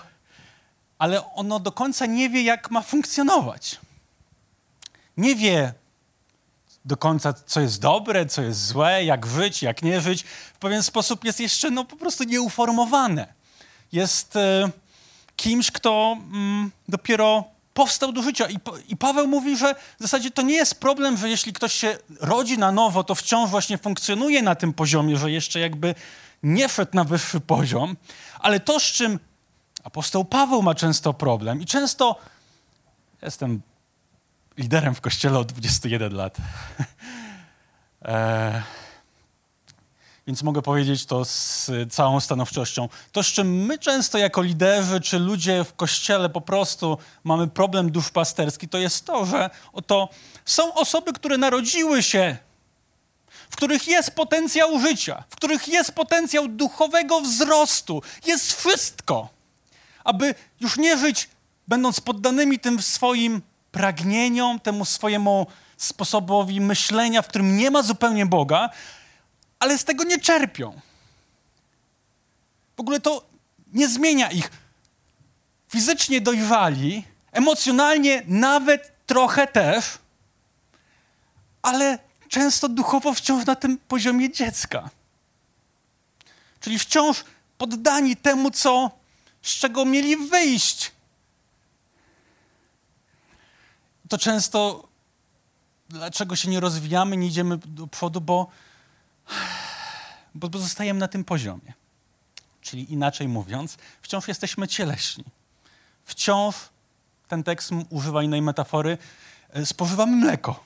ale 0.97 1.33
ono 1.33 1.59
do 1.59 1.71
końca 1.71 2.05
nie 2.05 2.29
wie, 2.29 2.43
jak 2.43 2.71
ma 2.71 2.81
funkcjonować. 2.81 3.79
Nie 5.17 5.35
wie 5.35 5.73
do 6.85 6.97
końca, 6.97 7.33
co 7.33 7.61
jest 7.61 7.81
dobre, 7.81 8.25
co 8.25 8.41
jest 8.41 8.65
złe, 8.67 9.05
jak 9.05 9.25
żyć, 9.25 9.63
jak 9.63 9.81
nie 9.81 10.01
żyć. 10.01 10.23
W 10.53 10.57
pewien 10.59 10.83
sposób 10.83 11.25
jest 11.25 11.39
jeszcze 11.39 11.71
no, 11.71 11.85
po 11.85 11.95
prostu 11.95 12.23
nieuformowane. 12.23 13.33
Jest 13.91 14.35
e, 14.35 14.69
kimś, 15.35 15.71
kto 15.71 16.17
mm, 16.33 16.71
dopiero 16.87 17.43
powstał 17.73 18.11
do 18.11 18.21
życia. 18.21 18.49
I, 18.49 18.57
I, 18.87 18.97
Paweł 18.97 19.27
mówi, 19.27 19.57
że 19.57 19.75
w 19.99 20.01
zasadzie 20.01 20.31
to 20.31 20.41
nie 20.41 20.55
jest 20.55 20.79
problem, 20.79 21.17
że 21.17 21.29
jeśli 21.29 21.53
ktoś 21.53 21.73
się 21.73 21.97
rodzi 22.19 22.57
na 22.57 22.71
nowo, 22.71 23.03
to 23.03 23.15
wciąż 23.15 23.49
właśnie 23.49 23.77
funkcjonuje 23.77 24.41
na 24.41 24.55
tym 24.55 24.73
poziomie, 24.73 25.17
że 25.17 25.31
jeszcze 25.31 25.59
jakby 25.59 25.95
nie 26.43 26.69
wszedł 26.69 26.91
na 26.93 27.03
wyższy 27.03 27.39
poziom, 27.39 27.97
ale 28.39 28.59
to, 28.59 28.79
z 28.79 28.83
czym 28.83 29.19
apostoł 29.83 30.25
Paweł 30.25 30.61
ma 30.61 30.75
często 30.75 31.13
problem 31.13 31.61
i 31.61 31.65
często 31.65 32.15
jestem 33.21 33.61
liderem 34.57 34.95
w 34.95 35.01
kościele 35.01 35.39
od 35.39 35.51
21 35.51 36.13
lat. 36.13 36.37
e, 38.05 38.63
więc 40.27 40.43
mogę 40.43 40.61
powiedzieć 40.61 41.05
to 41.05 41.25
z 41.25 41.71
całą 41.89 42.19
stanowczością. 42.19 42.89
To, 43.11 43.23
z 43.23 43.27
czym 43.27 43.65
my 43.65 43.79
często 43.79 44.17
jako 44.17 44.41
liderzy 44.41 45.01
czy 45.01 45.19
ludzie 45.19 45.63
w 45.63 45.73
kościele 45.73 46.29
po 46.29 46.41
prostu 46.41 46.97
mamy 47.23 47.47
problem 47.47 47.91
duszpasterski, 47.91 48.69
to 48.69 48.77
jest 48.77 49.05
to, 49.05 49.25
że 49.25 49.49
oto 49.73 50.09
są 50.45 50.73
osoby, 50.73 51.13
które 51.13 51.37
narodziły 51.37 52.03
się, 52.03 52.37
w 53.49 53.55
których 53.55 53.87
jest 53.87 54.11
potencjał 54.11 54.79
życia, 54.79 55.23
w 55.29 55.35
których 55.35 55.67
jest 55.67 55.91
potencjał 55.91 56.47
duchowego 56.47 57.21
wzrostu, 57.21 58.01
jest 58.25 58.53
wszystko, 58.53 59.29
aby 60.03 60.35
już 60.59 60.77
nie 60.77 60.97
żyć 60.97 61.29
będąc 61.67 61.99
poddanymi 61.99 62.59
tym 62.59 62.81
swoim 62.81 63.41
pragnieniom, 63.75 64.59
temu 64.59 64.85
swojemu 64.85 65.47
sposobowi 65.77 66.61
myślenia, 66.61 67.21
w 67.21 67.27
którym 67.27 67.57
nie 67.57 67.71
ma 67.71 67.83
zupełnie 67.83 68.25
Boga, 68.25 68.69
ale 69.59 69.77
z 69.77 69.83
tego 69.83 70.03
nie 70.03 70.19
czerpią. 70.19 70.81
W 72.77 72.79
ogóle 72.79 72.99
to 72.99 73.25
nie 73.73 73.88
zmienia 73.88 74.31
ich. 74.31 74.51
Fizycznie 75.69 76.21
dojrzali, 76.21 77.03
emocjonalnie 77.31 78.23
nawet 78.27 78.91
trochę 79.05 79.47
też, 79.47 79.85
ale 81.61 81.99
często 82.29 82.69
duchowo 82.69 83.13
wciąż 83.13 83.45
na 83.45 83.55
tym 83.55 83.77
poziomie 83.77 84.31
dziecka. 84.31 84.89
Czyli 86.59 86.79
wciąż 86.79 87.23
poddani 87.57 88.15
temu, 88.15 88.51
co, 88.51 88.91
z 89.41 89.51
czego 89.51 89.85
mieli 89.85 90.17
wyjść. 90.17 90.94
To 94.09 94.17
często, 94.17 94.87
dlaczego 95.89 96.35
się 96.35 96.49
nie 96.49 96.59
rozwijamy, 96.59 97.17
nie 97.17 97.27
idziemy 97.27 97.57
do 97.57 97.87
przodu, 97.87 98.21
bo 98.21 98.47
bo 100.35 100.49
pozostajemy 100.49 100.99
na 100.99 101.07
tym 101.07 101.23
poziomie. 101.23 101.73
Czyli 102.61 102.93
inaczej 102.93 103.27
mówiąc, 103.27 103.77
wciąż 104.01 104.27
jesteśmy 104.27 104.67
cieleśni. 104.67 105.23
Wciąż, 106.05 106.55
ten 107.27 107.43
tekst 107.43 107.71
używa 107.89 108.23
innej 108.23 108.41
metafory, 108.41 108.97
e, 109.49 109.65
spożywamy 109.65 110.15
mleko. 110.15 110.63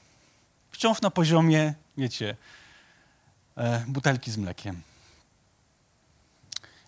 Wciąż 0.72 1.02
na 1.02 1.10
poziomie, 1.10 1.74
wiecie, 1.98 2.36
e, 3.58 3.86
butelki 3.88 4.32
z 4.32 4.38
mlekiem. 4.38 4.82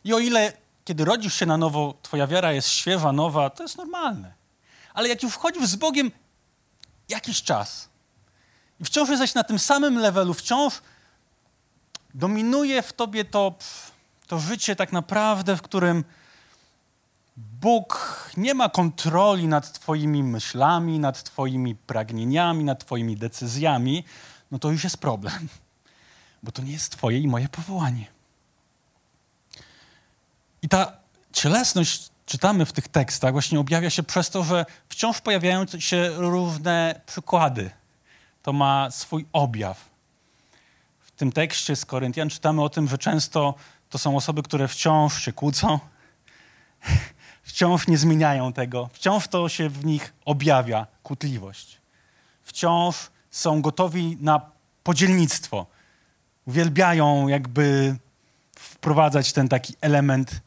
I 0.04 0.14
o 0.14 0.20
ile, 0.20 0.54
kiedy 0.86 1.06
rodzisz 1.06 1.36
się 1.36 1.46
na 1.46 1.58
nowo, 1.58 1.94
twoja 2.02 2.28
wiara 2.28 2.54
jest 2.54 2.70
świeża, 2.70 3.12
nowa, 3.12 3.50
to 3.50 3.64
jest 3.64 3.78
normalne. 3.78 4.34
Ale 4.94 5.10
jak 5.10 5.24
już 5.24 5.34
wchodzisz 5.34 5.66
z 5.66 5.76
Bogiem 5.76 6.12
jakiś 7.12 7.44
czas 7.44 7.92
i 8.82 8.86
wciąż 8.86 9.10
jesteś 9.10 9.34
na 9.34 9.44
tym 9.44 9.60
samym 9.60 9.98
levelu, 9.98 10.34
wciąż 10.34 10.82
dominuje 12.14 12.82
w 12.82 12.94
tobie 12.94 13.26
to, 13.26 13.56
to 14.28 14.40
życie 14.40 14.76
tak 14.76 14.92
naprawdę, 14.92 15.58
w 15.58 15.62
którym 15.62 16.04
Bóg 17.38 18.32
nie 18.38 18.54
ma 18.54 18.70
kontroli 18.70 19.48
nad 19.48 19.74
Twoimi 19.74 20.24
myślami, 20.24 21.00
nad 21.00 21.24
Twoimi 21.24 21.76
pragnieniami, 21.76 22.64
nad 22.64 22.86
Twoimi 22.86 23.18
decyzjami, 23.18 24.04
no 24.52 24.60
to 24.60 24.72
już 24.72 24.84
jest 24.84 24.98
problem, 24.98 25.48
bo 26.44 26.52
to 26.52 26.62
nie 26.62 26.72
jest 26.72 26.92
Twoje 26.92 27.20
i 27.20 27.28
moje 27.28 27.50
powołanie. 27.50 28.06
I 30.62 30.70
ta 30.70 30.98
cielesność 31.34 32.11
czytamy 32.26 32.66
w 32.66 32.74
tych 32.74 32.88
tekstach, 32.88 33.32
właśnie 33.32 33.60
objawia 33.60 33.90
się 33.90 34.04
przez 34.04 34.30
to, 34.30 34.44
że 34.44 34.66
wciąż 34.90 35.22
pojawiają 35.22 35.66
się 35.80 36.10
różne 36.10 37.02
przykłady. 37.06 37.70
To 38.44 38.54
ma 38.54 38.92
swój 38.92 39.26
objaw. 39.34 39.90
W 41.00 41.12
tym 41.12 41.32
tekście 41.32 41.76
z 41.76 41.86
Koryntian 41.86 42.30
czytamy 42.30 42.64
o 42.64 42.70
tym, 42.70 42.88
że 42.88 42.98
często 42.98 43.56
to 43.90 43.98
są 43.98 44.18
osoby, 44.18 44.44
które 44.44 44.68
wciąż 44.68 45.22
się 45.22 45.34
kłócą, 45.34 45.80
wciąż 47.44 47.88
nie 47.88 47.98
zmieniają 47.98 48.54
tego, 48.54 48.90
wciąż 48.94 49.28
to 49.28 49.50
się 49.50 49.70
w 49.70 49.86
nich 49.86 50.14
objawia, 50.26 50.88
kłótliwość. 51.04 51.82
Wciąż 52.44 52.96
są 53.32 53.62
gotowi 53.62 54.18
na 54.22 54.42
podzielnictwo. 54.84 55.66
Uwielbiają 56.46 57.28
jakby 57.28 57.96
wprowadzać 58.56 59.34
ten 59.34 59.50
taki 59.50 59.74
element 59.82 60.42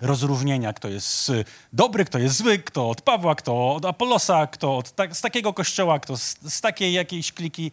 rozróżnienia, 0.00 0.72
kto 0.72 0.88
jest 0.88 1.32
dobry, 1.72 2.04
kto 2.04 2.18
jest 2.18 2.36
zły, 2.36 2.58
kto 2.58 2.90
od 2.90 3.02
Pawła, 3.02 3.34
kto 3.34 3.74
od 3.74 3.84
Apolosa, 3.84 4.46
kto 4.46 4.76
od, 4.76 4.92
tak, 4.92 5.16
z 5.16 5.20
takiego 5.20 5.52
kościoła, 5.52 5.98
kto 5.98 6.16
z, 6.16 6.36
z 6.48 6.60
takiej 6.60 6.92
jakiejś 6.92 7.32
kliki. 7.32 7.72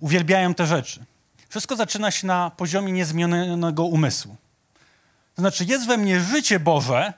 Uwielbiają 0.00 0.54
te 0.54 0.66
rzeczy. 0.66 1.04
Wszystko 1.48 1.76
zaczyna 1.76 2.10
się 2.10 2.26
na 2.26 2.50
poziomie 2.50 2.92
niezmienionego 2.92 3.84
umysłu. 3.84 4.36
To 5.34 5.42
znaczy, 5.42 5.64
jest 5.64 5.86
we 5.86 5.96
mnie 5.96 6.20
życie 6.20 6.60
Boże, 6.60 7.12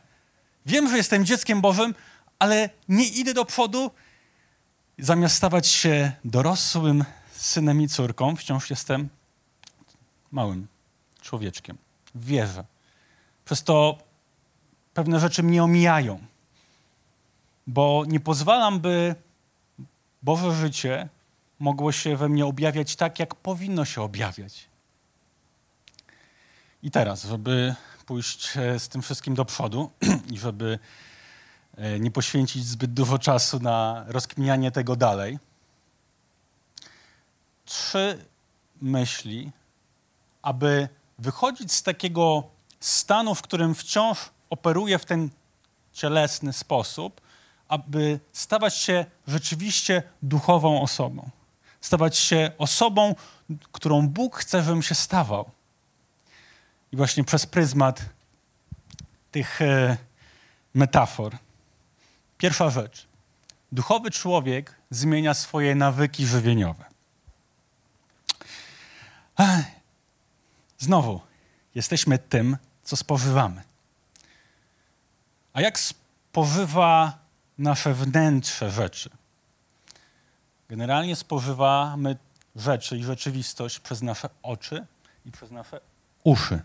wiem, 0.67 0.91
że 0.91 0.97
jestem 0.97 1.25
dzieckiem 1.25 1.61
Bożym, 1.61 1.95
ale 2.39 2.71
nie 2.89 3.05
idę 3.09 3.35
do 3.35 3.45
przodu. 3.45 3.91
Zamiast 4.99 5.37
stawać 5.37 5.67
się 5.67 6.13
dorosłym 6.25 7.05
synem 7.33 7.83
i 7.83 7.89
córką, 7.89 8.37
wciąż 8.37 8.71
jestem 8.71 9.09
małym 10.33 10.67
człowieczkiem. 11.23 11.79
Wierzę. 12.15 12.65
Przez 13.45 13.63
to 13.63 13.99
pewne 14.95 15.21
rzeczy 15.21 15.43
mnie 15.43 15.65
omijają, 15.65 16.19
bo 17.67 18.05
nie 18.09 18.21
pozwalam, 18.21 18.81
by 18.81 19.15
Boże 20.23 20.55
życie 20.55 21.09
mogło 21.59 21.93
się 21.93 22.17
we 22.17 22.29
mnie 22.29 22.47
objawiać 22.47 22.97
tak, 22.97 23.19
jak 23.19 23.35
powinno 23.35 23.85
się 23.85 24.03
objawiać. 24.03 24.69
I 26.83 26.91
teraz, 26.91 27.25
żeby 27.25 27.75
pójść 28.07 28.57
e, 28.57 28.79
z 28.79 28.89
tym 28.89 29.03
wszystkim 29.03 29.35
do 29.35 29.45
przodu 29.45 29.91
i 30.33 30.39
żeby 30.39 30.79
e, 31.77 32.01
nie 32.01 32.11
poświęcić 32.11 32.67
zbyt 32.67 32.93
dużo 32.93 33.19
czasu 33.19 33.61
na 33.61 34.05
rozkminianie 34.07 34.71
tego 34.71 34.97
dalej, 34.97 35.39
trzy 37.65 38.25
myśli, 38.81 39.53
aby 40.43 40.89
wychodzić 41.19 41.73
z 41.73 41.83
takiego 41.83 42.43
stanu, 42.81 43.35
w 43.35 43.43
którym 43.43 43.75
wciąż 43.75 44.19
operuje 44.55 44.99
w 44.99 45.05
ten 45.05 45.31
cielesny 45.93 46.53
sposób, 46.53 47.21
aby 47.69 48.21
stawać 48.33 48.77
się 48.77 49.05
rzeczywiście 49.27 50.03
duchową 50.23 50.83
osobą. 50.83 51.31
Stawać 51.81 52.17
się 52.17 52.51
osobą, 52.59 53.15
którą 53.73 54.09
Bóg 54.09 54.37
chce, 54.37 54.63
żebym 54.63 54.83
się 54.83 54.95
stawał. 54.95 55.51
I 56.93 56.97
właśnie 56.97 57.25
przez 57.25 57.47
pryzmat 57.47 58.03
tych 59.31 59.63
e, 59.63 59.97
metafor. 60.75 61.37
Pierwsza 62.39 62.71
rzecz. 62.71 63.07
Duchowy 63.73 64.11
człowiek 64.11 64.75
zmienia 64.91 65.35
swoje 65.35 65.75
nawyki 65.75 66.27
żywieniowe. 66.27 66.85
Znowu, 70.79 71.21
jesteśmy 71.75 72.19
tym, 72.19 72.57
co 72.83 72.97
spożywamy. 72.97 73.74
A 75.55 75.61
jak 75.61 75.79
spożywa 75.79 77.19
nasze 77.59 77.95
wnętrze 77.95 78.71
rzeczy? 78.71 79.11
Generalnie 80.69 81.17
spożywamy 81.17 82.17
rzeczy 82.57 82.97
i 82.99 83.05
rzeczywistość 83.05 83.81
przez 83.81 84.03
nasze 84.03 84.29
oczy 84.43 84.87
i 85.27 85.31
przez 85.31 85.51
nasze 85.51 85.81
uszy. 86.25 86.63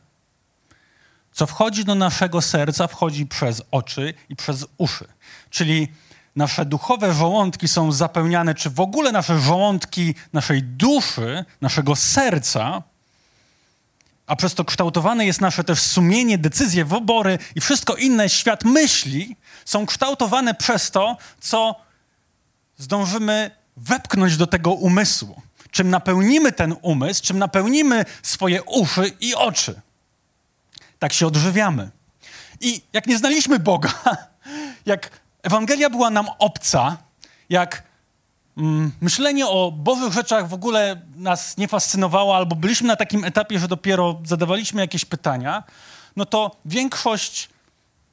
Co 1.31 1.47
wchodzi 1.47 1.85
do 1.85 1.95
naszego 1.95 2.41
serca, 2.41 2.87
wchodzi 2.87 3.25
przez 3.25 3.61
oczy 3.71 4.13
i 4.29 4.35
przez 4.35 4.65
uszy. 4.77 5.07
Czyli 5.49 5.87
nasze 6.35 6.65
duchowe 6.65 7.13
żołądki 7.13 7.67
są 7.67 7.91
zapełniane, 7.91 8.55
czy 8.55 8.69
w 8.69 8.79
ogóle 8.79 9.11
nasze 9.11 9.39
żołądki 9.39 10.15
naszej 10.33 10.63
duszy, 10.63 11.45
naszego 11.61 11.95
serca 11.95 12.83
a 14.29 14.35
przez 14.35 14.55
to 14.55 14.65
kształtowane 14.65 15.25
jest 15.25 15.41
nasze 15.41 15.63
też 15.63 15.81
sumienie, 15.81 16.37
decyzje, 16.37 16.85
wybory 16.85 17.39
i 17.55 17.61
wszystko 17.61 17.95
inne, 17.95 18.29
świat 18.29 18.63
myśli, 18.63 19.35
są 19.65 19.85
kształtowane 19.85 20.53
przez 20.53 20.91
to, 20.91 21.17
co 21.39 21.75
zdążymy 22.77 23.51
wepchnąć 23.77 24.37
do 24.37 24.47
tego 24.47 24.73
umysłu. 24.73 25.41
Czym 25.71 25.89
napełnimy 25.89 26.51
ten 26.51 26.75
umysł, 26.81 27.23
czym 27.23 27.39
napełnimy 27.39 28.05
swoje 28.23 28.63
uszy 28.63 29.11
i 29.19 29.35
oczy. 29.35 29.81
Tak 30.99 31.13
się 31.13 31.27
odżywiamy. 31.27 31.89
I 32.61 32.81
jak 32.93 33.07
nie 33.07 33.17
znaliśmy 33.17 33.59
Boga, 33.59 33.93
jak 34.85 35.09
Ewangelia 35.43 35.89
była 35.89 36.09
nam 36.09 36.27
obca, 36.39 36.97
jak 37.49 37.83
myślenie 39.01 39.47
o 39.47 39.71
Bożych 39.71 40.13
rzeczach 40.13 40.49
w 40.49 40.53
ogóle 40.53 41.01
nas 41.15 41.57
nie 41.57 41.67
fascynowało, 41.67 42.35
albo 42.35 42.55
byliśmy 42.55 42.87
na 42.87 42.95
takim 42.95 43.23
etapie, 43.23 43.59
że 43.59 43.67
dopiero 43.67 44.19
zadawaliśmy 44.25 44.81
jakieś 44.81 45.05
pytania, 45.05 45.63
no 46.15 46.25
to 46.25 46.51
większość 46.65 47.49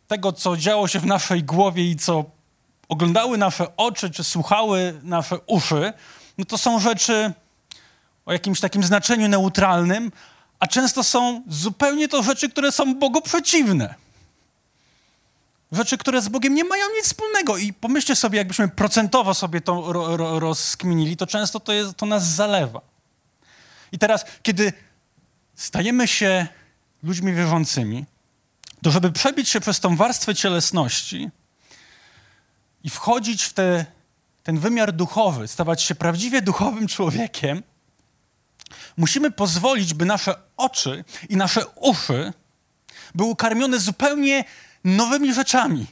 tego, 0.09 0.33
co 0.33 0.57
działo 0.57 0.89
się 0.89 0.99
w 0.99 1.07
naszej 1.07 1.45
głowie 1.45 1.91
i 1.91 1.97
co 1.97 2.25
oglądały 2.89 3.39
nasze 3.39 3.77
oczy, 3.77 4.11
czy 4.11 4.25
słuchały 4.25 5.01
nasze 5.03 5.39
uszy, 5.47 5.93
no 6.39 6.45
to 6.45 6.59
są 6.59 6.81
rzeczy 6.81 7.33
o 8.27 8.33
jakimś 8.33 8.61
takim 8.61 8.85
znaczeniu 8.85 9.29
neutralnym, 9.29 10.13
a 10.61 10.67
często 10.67 11.05
są 11.05 11.43
zupełnie 11.49 12.09
to 12.09 12.23
rzeczy, 12.23 12.49
które 12.49 12.73
są 12.73 12.95
Bogu 12.95 13.21
przeciwne. 13.21 14.06
Rzeczy, 15.77 15.99
które 15.99 16.23
z 16.23 16.29
Bogiem 16.29 16.55
nie 16.55 16.65
mają 16.65 16.85
nic 16.97 17.05
wspólnego. 17.05 17.57
I 17.57 17.73
pomyślcie 17.73 18.17
sobie, 18.17 18.39
jakbyśmy 18.39 18.69
procentowo 18.69 19.35
sobie 19.35 19.61
to 19.61 19.93
ro, 19.93 20.17
ro, 20.17 20.41
rozkminili, 20.41 21.17
to 21.17 21.27
często 21.27 21.61
to, 21.61 21.73
jest, 21.73 21.97
to 21.97 22.07
nas 22.07 22.27
zalewa. 22.27 22.81
I 23.93 23.99
teraz, 23.99 24.25
kiedy 24.43 24.73
stajemy 25.55 26.09
się 26.09 26.47
ludźmi 27.03 27.35
wierzącymi, 27.35 28.05
to 28.83 28.91
żeby 28.91 29.13
przebić 29.13 29.49
się 29.49 29.61
przez 29.61 29.81
tą 29.81 29.97
warstwę 29.97 30.35
cielesności 30.35 31.31
i 32.85 32.91
wchodzić 32.91 33.45
w 33.45 33.53
te, 33.53 33.87
ten 34.43 34.59
wymiar 34.59 34.93
duchowy, 34.93 35.49
stawać 35.49 35.83
się 35.83 35.95
prawdziwie 35.95 36.43
duchowym 36.43 36.89
człowiekiem, 36.89 37.63
musimy 38.97 39.31
pozwolić, 39.31 39.95
by 39.95 40.05
nasze 40.05 40.35
oczy 40.57 41.05
i 41.29 41.37
nasze 41.37 41.67
uszy 41.67 42.33
były 43.15 43.37
karmione 43.37 43.81
zupełnie 43.81 44.45
nowymi 44.87 45.35
rzeczami. 45.35 45.87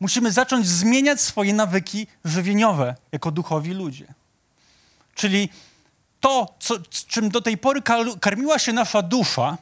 Musimy 0.00 0.32
zacząć 0.32 0.66
zmieniać 0.66 1.20
swoje 1.20 1.54
nawyki 1.54 2.06
żywieniowe 2.24 2.94
jako 3.12 3.30
duchowi 3.30 3.72
ludzie. 3.72 4.14
Czyli 5.14 5.48
to, 6.20 6.54
co, 6.60 6.74
czym 7.08 7.28
do 7.28 7.40
tej 7.40 7.58
pory 7.58 7.82
karmiła 8.20 8.58
się 8.58 8.72
nasza 8.72 9.02
dusza, 9.02 9.58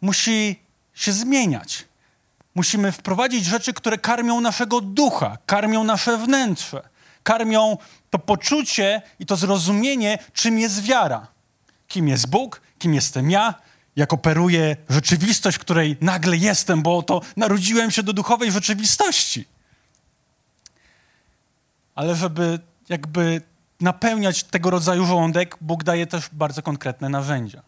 musi 0.00 0.60
się 0.94 1.12
zmieniać. 1.12 1.84
Musimy 2.54 2.92
wprowadzić 2.92 3.44
rzeczy, 3.44 3.72
które 3.72 3.98
karmią 3.98 4.40
naszego 4.40 4.80
ducha, 4.80 5.38
karmią 5.46 5.84
nasze 5.84 6.18
wnętrze, 6.18 6.88
karmią 7.22 7.78
to 8.10 8.18
poczucie 8.18 9.02
i 9.18 9.26
to 9.26 9.36
zrozumienie, 9.36 10.18
czym 10.32 10.58
jest 10.58 10.82
wiara. 10.82 11.26
Kim 11.88 12.08
jest 12.08 12.30
Bóg, 12.30 12.60
kim 12.78 12.94
jestem 12.94 13.30
ja, 13.30 13.54
jak 13.96 14.12
operuje 14.12 14.76
rzeczywistość, 14.88 15.56
w 15.56 15.60
której 15.60 15.96
nagle 16.00 16.36
jestem, 16.36 16.82
bo 16.82 17.02
to 17.02 17.20
narodziłem 17.36 17.90
się 17.90 18.02
do 18.02 18.12
duchowej 18.12 18.52
rzeczywistości. 18.52 19.48
Ale 21.94 22.16
żeby 22.16 22.58
jakby 22.88 23.42
napełniać 23.80 24.44
tego 24.44 24.70
rodzaju 24.70 25.06
żołądek, 25.06 25.56
Bóg 25.60 25.84
daje 25.84 26.06
też 26.06 26.28
bardzo 26.32 26.62
konkretne 26.62 27.08
narzędzia. 27.08 27.62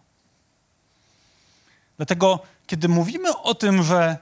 Dlatego, 1.97 2.41
kiedy 2.67 2.89
mówimy 2.89 3.39
o 3.39 3.55
tym, 3.55 3.83
że 3.83 4.17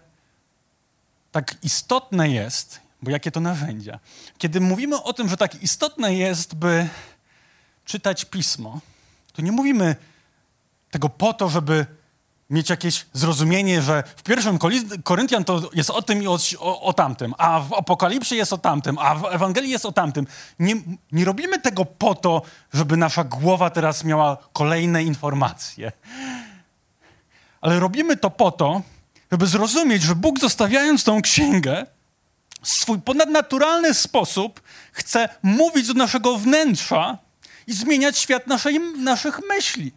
tak 1.33 1.55
istotne 1.63 2.29
jest, 2.29 2.81
bo 3.03 3.11
jakie 3.11 3.31
to 3.31 3.41
narzędzia, 3.41 3.99
kiedy 4.39 4.61
mówimy 4.61 5.03
o 5.03 5.13
tym, 5.13 5.29
że 5.29 5.37
tak 5.37 5.63
istotne 5.63 6.15
jest, 6.15 6.55
by 6.55 6.89
czytać 7.85 8.25
pismo, 8.25 8.81
to 9.33 9.43
nie 9.43 9.53
mówimy 9.53 9.97
tego 10.91 11.09
po 11.09 11.33
to, 11.33 11.49
żeby 11.49 11.87
mieć 12.51 12.71
jakieś 12.71 13.07
zrozumienie, 13.13 13.83
że 13.83 14.03
w 14.17 14.23
pierwszym 14.23 14.59
Koryntian 15.05 15.45
to 15.45 15.71
jest 15.75 15.91
o 15.91 16.03
tym 16.03 16.23
i 16.23 16.27
o, 16.27 16.39
o, 16.59 16.83
o, 16.83 16.93
tamtym, 16.93 17.35
a 17.39 17.61
w 17.61 17.73
Apokalipsie 17.73 18.37
jest 18.37 18.53
o 18.53 18.59
tamtym, 18.59 18.99
a 18.99 19.15
w 19.15 19.25
Ewangelii 19.25 19.71
jest 19.71 19.87
o 19.87 19.93
tamtym. 19.93 20.27
Nie, 20.59 20.75
nie 21.13 21.25
robimy 21.25 21.59
tego 21.59 21.85
po 21.85 22.15
to, 22.15 22.43
żeby 22.73 22.97
nasza 22.97 23.25
głowa 23.25 23.71
teraz 23.71 24.05
miała 24.05 24.37
kolejne 24.53 25.03
informacje. 25.05 25.93
Ale 27.61 27.81
robimy 27.81 28.17
to 28.17 28.31
po 28.31 28.51
to, 28.51 28.83
żeby 29.33 29.47
zrozumieć, 29.47 30.03
że 30.03 30.15
Bóg 30.15 30.41
zostawiając 30.41 31.05
tą 31.05 31.23
księgę, 31.23 31.87
w 32.63 32.69
swój 32.69 33.01
ponadnaturalny 33.01 33.95
sposób 33.95 34.61
chce 34.93 35.29
mówić 35.43 35.87
do 35.87 35.95
naszego 35.95 36.39
wnętrza 36.39 37.19
i 37.67 37.73
zmieniać 37.73 38.19
świat 38.19 38.47
naszej, 38.47 38.81
naszych 38.81 39.41
myśli. 39.49 39.93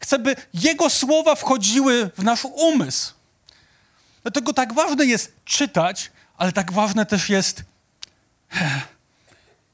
Chce, 0.00 0.18
by 0.18 0.36
Jego 0.54 0.90
słowa 0.90 1.34
wchodziły 1.34 2.10
w 2.18 2.22
nasz 2.22 2.44
umysł. 2.44 3.14
Dlatego 4.22 4.52
tak 4.52 4.72
ważne 4.72 5.06
jest 5.06 5.32
czytać, 5.44 6.10
ale 6.36 6.52
tak 6.52 6.72
ważne 6.72 7.06
też 7.06 7.28
jest 7.28 7.64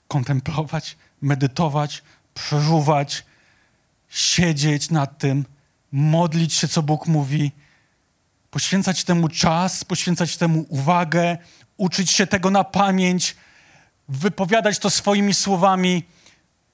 kontemplować, 0.09 0.97
medytować, 1.23 2.03
przeżuwać, 2.35 3.25
siedzieć 4.09 4.91
nad 4.91 5.19
tym, 5.19 5.45
modlić 5.93 6.55
się, 6.55 6.69
co 6.69 6.83
Bóg 6.83 7.07
mówi, 7.07 7.53
poświęcać 8.51 9.05
temu 9.05 9.29
czas, 9.29 9.85
poświęcać 9.85 10.37
temu 10.37 10.67
uwagę, 10.69 11.39
uczyć 11.77 12.11
się 12.11 12.27
tego 12.27 12.51
na 12.51 12.65
pamięć, 12.65 13.37
wypowiadać 14.09 14.79
to 14.79 14.91
swoimi 14.91 15.35
słowami, 15.35 16.05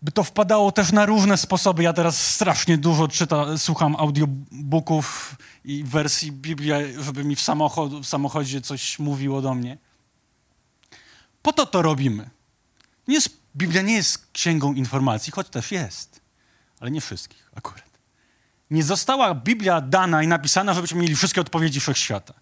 by 0.02 0.12
to 0.12 0.24
wpadało 0.24 0.72
też 0.72 0.92
na 0.92 1.06
różne 1.06 1.36
sposoby. 1.36 1.82
Ja 1.82 1.92
teraz 1.92 2.34
strasznie 2.34 2.78
dużo 2.78 3.08
czytam, 3.08 3.58
słucham 3.58 3.96
audiobooków 3.96 5.36
i 5.64 5.84
wersji 5.84 6.32
Biblii, 6.32 6.72
żeby 6.98 7.24
mi 7.24 7.36
w, 7.36 7.40
samochod, 7.40 7.92
w 7.92 8.06
samochodzie 8.06 8.60
coś 8.60 8.98
mówiło 8.98 9.42
do 9.42 9.54
mnie. 9.54 9.78
Po 11.42 11.52
to 11.52 11.66
to 11.66 11.82
robimy. 11.82 12.30
Nie 13.08 13.14
jest, 13.14 13.28
Biblia 13.56 13.82
nie 13.82 13.94
jest 13.94 14.32
księgą 14.32 14.74
informacji, 14.74 15.32
choć 15.32 15.48
też 15.48 15.72
jest, 15.72 16.20
ale 16.80 16.90
nie 16.90 17.00
wszystkich 17.00 17.50
akurat. 17.54 17.92
Nie 18.70 18.82
została 18.82 19.34
Biblia 19.34 19.80
dana 19.80 20.22
i 20.22 20.26
napisana, 20.26 20.74
żebyśmy 20.74 21.00
mieli 21.00 21.16
wszystkie 21.16 21.40
odpowiedzi 21.40 21.80
wszechświata. 21.80 22.34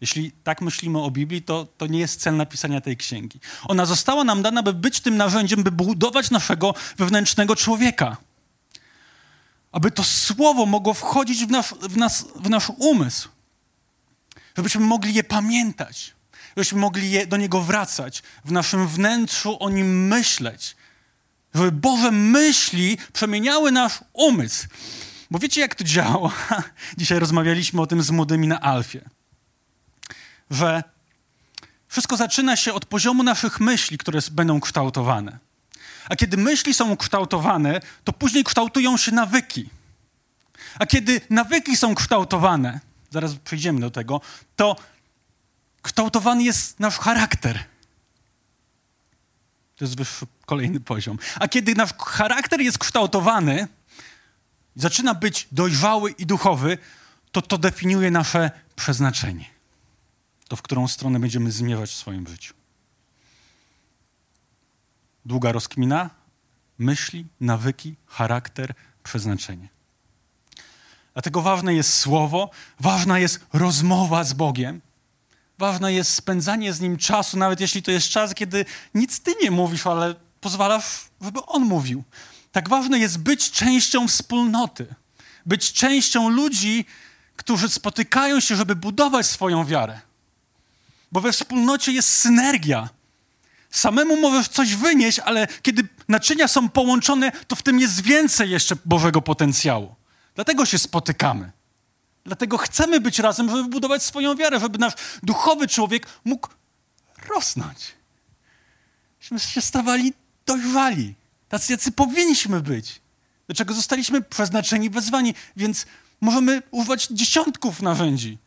Jeśli 0.00 0.32
tak 0.32 0.60
myślimy 0.60 1.02
o 1.02 1.10
Biblii, 1.10 1.42
to, 1.42 1.66
to 1.78 1.86
nie 1.86 1.98
jest 1.98 2.20
cel 2.20 2.36
napisania 2.36 2.80
tej 2.80 2.96
księgi. 2.96 3.40
Ona 3.64 3.86
została 3.86 4.24
nam 4.24 4.42
dana, 4.42 4.62
by 4.62 4.72
być 4.72 5.00
tym 5.00 5.16
narzędziem, 5.16 5.62
by 5.62 5.70
budować 5.70 6.30
naszego 6.30 6.74
wewnętrznego 6.96 7.56
człowieka. 7.56 8.16
Aby 9.72 9.90
to 9.90 10.04
słowo 10.04 10.66
mogło 10.66 10.94
wchodzić 10.94 11.46
w 11.46 11.50
nasz, 11.50 11.74
w 11.74 11.96
nas, 11.96 12.26
w 12.34 12.50
nasz 12.50 12.70
umysł. 12.78 13.28
Żebyśmy 14.56 14.80
mogli 14.80 15.14
je 15.14 15.24
pamiętać. 15.24 16.14
Żebyśmy 16.56 16.78
mogli 16.78 17.10
je, 17.10 17.26
do 17.26 17.36
niego 17.36 17.62
wracać. 17.62 18.22
W 18.44 18.52
naszym 18.52 18.88
wnętrzu 18.88 19.56
o 19.60 19.70
nim 19.70 20.08
myśleć. 20.08 20.76
Żeby 21.54 21.72
Boże 21.72 22.10
myśli 22.10 22.98
przemieniały 23.12 23.72
nasz 23.72 24.00
umysł. 24.12 24.66
Bo 25.30 25.38
wiecie, 25.38 25.60
jak 25.60 25.74
to 25.74 25.84
działa? 25.84 26.32
Dzisiaj 26.98 27.18
rozmawialiśmy 27.18 27.80
o 27.80 27.86
tym 27.86 28.02
z 28.02 28.10
młodymi 28.10 28.48
na 28.48 28.60
Alfie 28.60 29.00
że 30.50 30.82
wszystko 31.88 32.16
zaczyna 32.16 32.56
się 32.56 32.74
od 32.74 32.86
poziomu 32.86 33.22
naszych 33.22 33.60
myśli, 33.60 33.98
które 33.98 34.20
będą 34.30 34.60
kształtowane. 34.60 35.38
A 36.08 36.16
kiedy 36.16 36.36
myśli 36.36 36.74
są 36.74 36.96
kształtowane, 36.96 37.80
to 38.04 38.12
później 38.12 38.44
kształtują 38.44 38.96
się 38.96 39.12
nawyki. 39.12 39.70
A 40.78 40.86
kiedy 40.86 41.20
nawyki 41.30 41.76
są 41.76 41.94
kształtowane, 41.94 42.80
zaraz 43.10 43.34
przejdziemy 43.34 43.80
do 43.80 43.90
tego, 43.90 44.20
to 44.56 44.76
kształtowany 45.82 46.42
jest 46.42 46.80
nasz 46.80 46.98
charakter. 46.98 47.64
To 49.76 49.84
jest 49.84 49.96
wyższy, 49.96 50.26
kolejny 50.46 50.80
poziom. 50.80 51.18
A 51.40 51.48
kiedy 51.48 51.74
nasz 51.74 51.94
charakter 51.94 52.60
jest 52.60 52.78
kształtowany, 52.78 53.68
zaczyna 54.76 55.14
być 55.14 55.48
dojrzały 55.52 56.10
i 56.10 56.26
duchowy, 56.26 56.78
to 57.32 57.42
to 57.42 57.58
definiuje 57.58 58.10
nasze 58.10 58.50
przeznaczenie 58.76 59.55
to 60.48 60.56
w 60.56 60.62
którą 60.62 60.88
stronę 60.88 61.20
będziemy 61.20 61.52
zmierzać 61.52 61.90
w 61.90 61.94
swoim 61.94 62.26
życiu. 62.26 62.54
Długa 65.24 65.52
rozkmina, 65.52 66.10
myśli, 66.78 67.26
nawyki, 67.40 67.94
charakter, 68.06 68.74
przeznaczenie. 69.02 69.68
Dlatego 71.12 71.42
ważne 71.42 71.74
jest 71.74 71.94
słowo, 71.94 72.50
ważna 72.80 73.18
jest 73.18 73.46
rozmowa 73.52 74.24
z 74.24 74.32
Bogiem, 74.32 74.80
ważne 75.58 75.92
jest 75.92 76.14
spędzanie 76.14 76.72
z 76.72 76.80
Nim 76.80 76.96
czasu, 76.96 77.38
nawet 77.38 77.60
jeśli 77.60 77.82
to 77.82 77.90
jest 77.90 78.08
czas, 78.08 78.34
kiedy 78.34 78.64
nic 78.94 79.20
Ty 79.20 79.34
nie 79.42 79.50
mówisz, 79.50 79.86
ale 79.86 80.14
pozwalasz, 80.40 81.04
żeby 81.20 81.46
On 81.46 81.62
mówił. 81.62 82.04
Tak 82.52 82.68
ważne 82.68 82.98
jest 82.98 83.18
być 83.18 83.50
częścią 83.50 84.08
wspólnoty, 84.08 84.94
być 85.46 85.72
częścią 85.72 86.28
ludzi, 86.28 86.84
którzy 87.36 87.68
spotykają 87.68 88.40
się, 88.40 88.56
żeby 88.56 88.76
budować 88.76 89.26
swoją 89.26 89.64
wiarę. 89.64 90.00
Bo 91.12 91.20
we 91.20 91.32
wspólnocie 91.32 91.92
jest 91.92 92.08
synergia. 92.08 92.88
Samemu 93.70 94.16
możesz 94.20 94.48
coś 94.48 94.74
wynieść, 94.74 95.18
ale 95.18 95.46
kiedy 95.62 95.88
naczynia 96.08 96.48
są 96.48 96.68
połączone, 96.68 97.32
to 97.32 97.56
w 97.56 97.62
tym 97.62 97.80
jest 97.80 98.00
więcej 98.00 98.50
jeszcze 98.50 98.76
Bożego 98.84 99.22
potencjału. 99.22 99.94
Dlatego 100.34 100.66
się 100.66 100.78
spotykamy. 100.78 101.52
Dlatego 102.24 102.58
chcemy 102.58 103.00
być 103.00 103.18
razem, 103.18 103.50
żeby 103.50 103.64
budować 103.64 104.02
swoją 104.02 104.34
wiarę, 104.34 104.60
żeby 104.60 104.78
nasz 104.78 104.92
duchowy 105.22 105.68
człowiek 105.68 106.06
mógł 106.24 106.48
rosnąć. 107.28 107.78
Myśmy 109.20 109.40
się 109.40 109.60
stawali 109.60 110.12
dojrzali. 110.46 111.14
Tacy, 111.48 111.72
jacy 111.72 111.92
powinniśmy 111.92 112.60
być. 112.60 113.00
Do 113.48 113.54
czego 113.54 113.74
zostaliśmy 113.74 114.22
przeznaczeni, 114.22 114.90
wezwani, 114.90 115.34
więc 115.56 115.86
możemy 116.20 116.62
używać 116.70 117.06
dziesiątków 117.10 117.82
narzędzi 117.82 118.38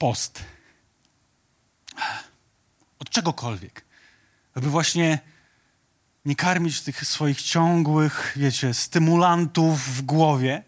post. 0.00 0.44
Od 2.98 3.10
czegokolwiek. 3.10 3.84
Aby 4.54 4.70
właśnie 4.70 5.18
nie 6.24 6.36
karmić 6.36 6.80
tych 6.80 7.06
swoich 7.06 7.42
ciągłych, 7.42 8.32
wiecie, 8.36 8.74
stymulantów 8.74 9.80
w 9.80 10.02
głowie, 10.02 10.62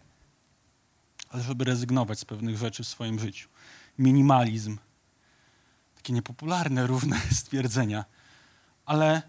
ale 1.29 1.43
żeby 1.43 1.65
rezygnować 1.65 2.19
z 2.19 2.25
pewnych 2.25 2.57
rzeczy 2.57 2.85
w 2.85 2.89
swoim 2.89 3.19
życiu. 3.19 3.49
Minimalizm. 3.99 4.79
Takie 5.97 6.13
niepopularne, 6.13 6.87
równe 6.87 7.21
stwierdzenia, 7.41 8.05
ale 8.87 9.23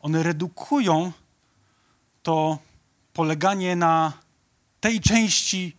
one 0.00 0.22
redukują 0.22 1.12
to 2.22 2.58
poleganie 3.12 3.76
na 3.76 4.12
tej 4.80 5.00
części, 5.00 5.76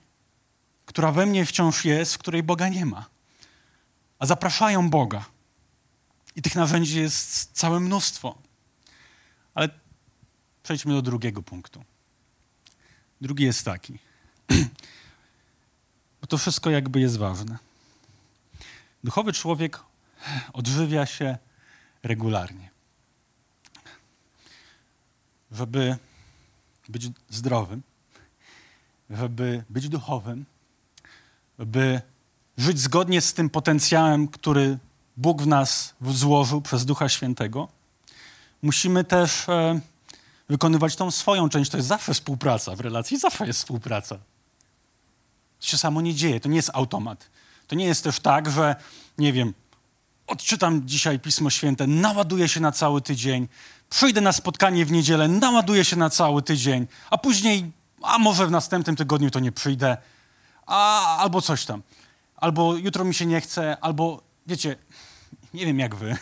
która 0.85 1.11
we 1.11 1.25
mnie 1.25 1.45
wciąż 1.45 1.85
jest, 1.85 2.15
w 2.15 2.17
której 2.17 2.43
Boga 2.43 2.69
nie 2.69 2.85
ma 2.85 3.14
a 4.19 4.25
zapraszają 4.25 4.89
Boga. 4.89 5.25
I 6.35 6.41
tych 6.41 6.55
narzędzi 6.55 6.99
jest 6.99 7.51
całe 7.53 7.79
mnóstwo. 7.79 8.37
Ale 9.53 9.69
przejdźmy 10.63 10.93
do 10.93 11.01
drugiego 11.01 11.43
punktu. 11.43 11.83
Drugi 13.21 13.43
jest 13.43 13.65
taki, 13.65 13.99
bo 16.21 16.27
to 16.27 16.37
wszystko 16.37 16.69
jakby 16.69 16.99
jest 16.99 17.17
ważne. 17.17 17.57
Duchowy 19.03 19.33
człowiek 19.33 19.79
odżywia 20.53 21.05
się 21.05 21.37
regularnie. 22.03 22.69
Żeby 25.51 25.97
być 26.89 27.09
zdrowym, 27.29 27.83
żeby 29.09 29.63
być 29.69 29.89
duchowym, 29.89 30.45
by 31.57 32.01
żyć 32.57 32.79
zgodnie 32.79 33.21
z 33.21 33.33
tym 33.33 33.49
potencjałem, 33.49 34.27
który 34.27 34.77
Bóg 35.17 35.41
w 35.41 35.47
nas 35.47 35.93
złożył 36.01 36.61
przez 36.61 36.85
Ducha 36.85 37.09
Świętego, 37.09 37.67
musimy 38.61 39.03
też 39.03 39.49
e, 39.49 39.79
wykonywać 40.49 40.95
tą 40.95 41.11
swoją 41.11 41.49
część. 41.49 41.71
To 41.71 41.77
jest 41.77 41.89
zawsze 41.89 42.13
współpraca 42.13 42.75
w 42.75 42.79
relacji, 42.79 43.19
zawsze 43.19 43.47
jest 43.47 43.59
współpraca. 43.59 44.15
To 45.59 45.67
się 45.67 45.77
samo 45.77 46.01
nie 46.01 46.13
dzieje, 46.13 46.39
to 46.39 46.49
nie 46.49 46.55
jest 46.55 46.71
automat. 46.73 47.29
To 47.67 47.75
nie 47.75 47.85
jest 47.85 48.03
też 48.03 48.19
tak, 48.19 48.51
że 48.51 48.75
nie 49.17 49.33
wiem, 49.33 49.53
odczytam 50.27 50.87
dzisiaj 50.87 51.19
Pismo 51.19 51.49
Święte, 51.49 51.87
naładuję 51.87 52.47
się 52.47 52.59
na 52.59 52.71
cały 52.71 53.01
tydzień, 53.01 53.47
przyjdę 53.89 54.21
na 54.21 54.31
spotkanie 54.31 54.85
w 54.85 54.91
niedzielę, 54.91 55.27
naładuję 55.27 55.85
się 55.85 55.95
na 55.95 56.09
cały 56.09 56.41
tydzień, 56.41 56.87
a 57.09 57.17
później, 57.17 57.71
a 58.01 58.19
może 58.19 58.47
w 58.47 58.51
następnym 58.51 58.95
tygodniu 58.95 59.31
to 59.31 59.39
nie 59.39 59.51
przyjdę, 59.51 59.97
a, 60.65 61.17
albo 61.17 61.41
coś 61.41 61.65
tam 61.65 61.81
albo 62.35 62.75
jutro 62.75 63.05
mi 63.05 63.13
się 63.13 63.25
nie 63.25 63.41
chce, 63.41 63.77
albo 63.81 64.21
wiecie, 64.47 64.75
nie 65.53 65.65
wiem 65.65 65.79
jak 65.79 65.95
wy. 65.95 66.17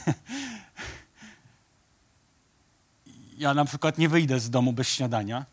Ja 3.37 3.53
na 3.53 3.65
przykład 3.65 3.97
nie 3.97 4.09
wyjdę 4.09 4.39
z 4.39 4.49
domu 4.49 4.73
bez 4.73 4.87
śniadania. 4.87 5.45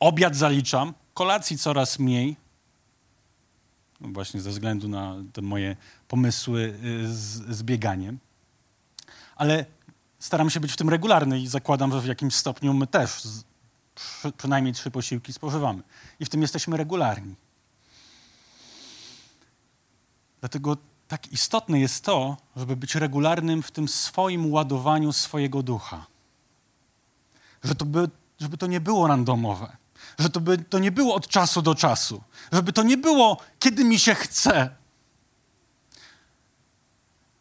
Obiad 0.00 0.36
zaliczam, 0.36 0.94
kolacji 1.14 1.58
coraz 1.58 1.98
mniej. 1.98 2.36
No 4.00 4.08
właśnie 4.08 4.40
ze 4.40 4.50
względu 4.50 4.88
na 4.88 5.14
te 5.32 5.42
moje 5.42 5.76
pomysły 6.08 6.78
y, 6.84 7.14
z, 7.14 7.56
z 7.56 7.62
bieganiem. 7.62 8.18
Ale 9.36 9.64
staram 10.18 10.50
się 10.50 10.60
być 10.60 10.72
w 10.72 10.76
tym 10.76 10.88
regularny 10.88 11.40
i 11.40 11.46
zakładam, 11.46 11.92
że 11.92 12.00
w 12.00 12.06
jakimś 12.06 12.34
stopniu 12.34 12.74
my 12.74 12.86
też 12.86 13.22
przy, 13.94 14.32
przynajmniej 14.32 14.74
trzy 14.74 14.90
posiłki 14.90 15.32
spożywamy. 15.32 15.82
I 16.20 16.24
w 16.24 16.28
tym 16.28 16.42
jesteśmy 16.42 16.76
regularni. 16.76 17.34
Dlatego 20.40 20.76
tak 21.08 21.32
istotne 21.32 21.80
jest 21.80 22.04
to, 22.04 22.36
żeby 22.56 22.76
być 22.76 22.94
regularnym 22.94 23.62
w 23.62 23.70
tym 23.70 23.88
swoim 23.88 24.52
ładowaniu 24.52 25.12
swojego 25.12 25.62
ducha. 25.62 26.06
Że 27.64 27.74
to 27.74 27.84
by, 27.84 28.10
żeby 28.40 28.58
to 28.58 28.66
nie 28.66 28.80
było 28.80 29.06
randomowe. 29.06 29.76
Że 30.18 30.30
to, 30.30 30.40
by, 30.40 30.58
to 30.58 30.78
nie 30.78 30.92
było 30.92 31.14
od 31.14 31.28
czasu 31.28 31.62
do 31.62 31.74
czasu. 31.74 32.22
Żeby 32.52 32.72
to 32.72 32.82
nie 32.82 32.96
było, 32.96 33.36
kiedy 33.58 33.84
mi 33.84 33.98
się 33.98 34.14
chce. 34.14 34.70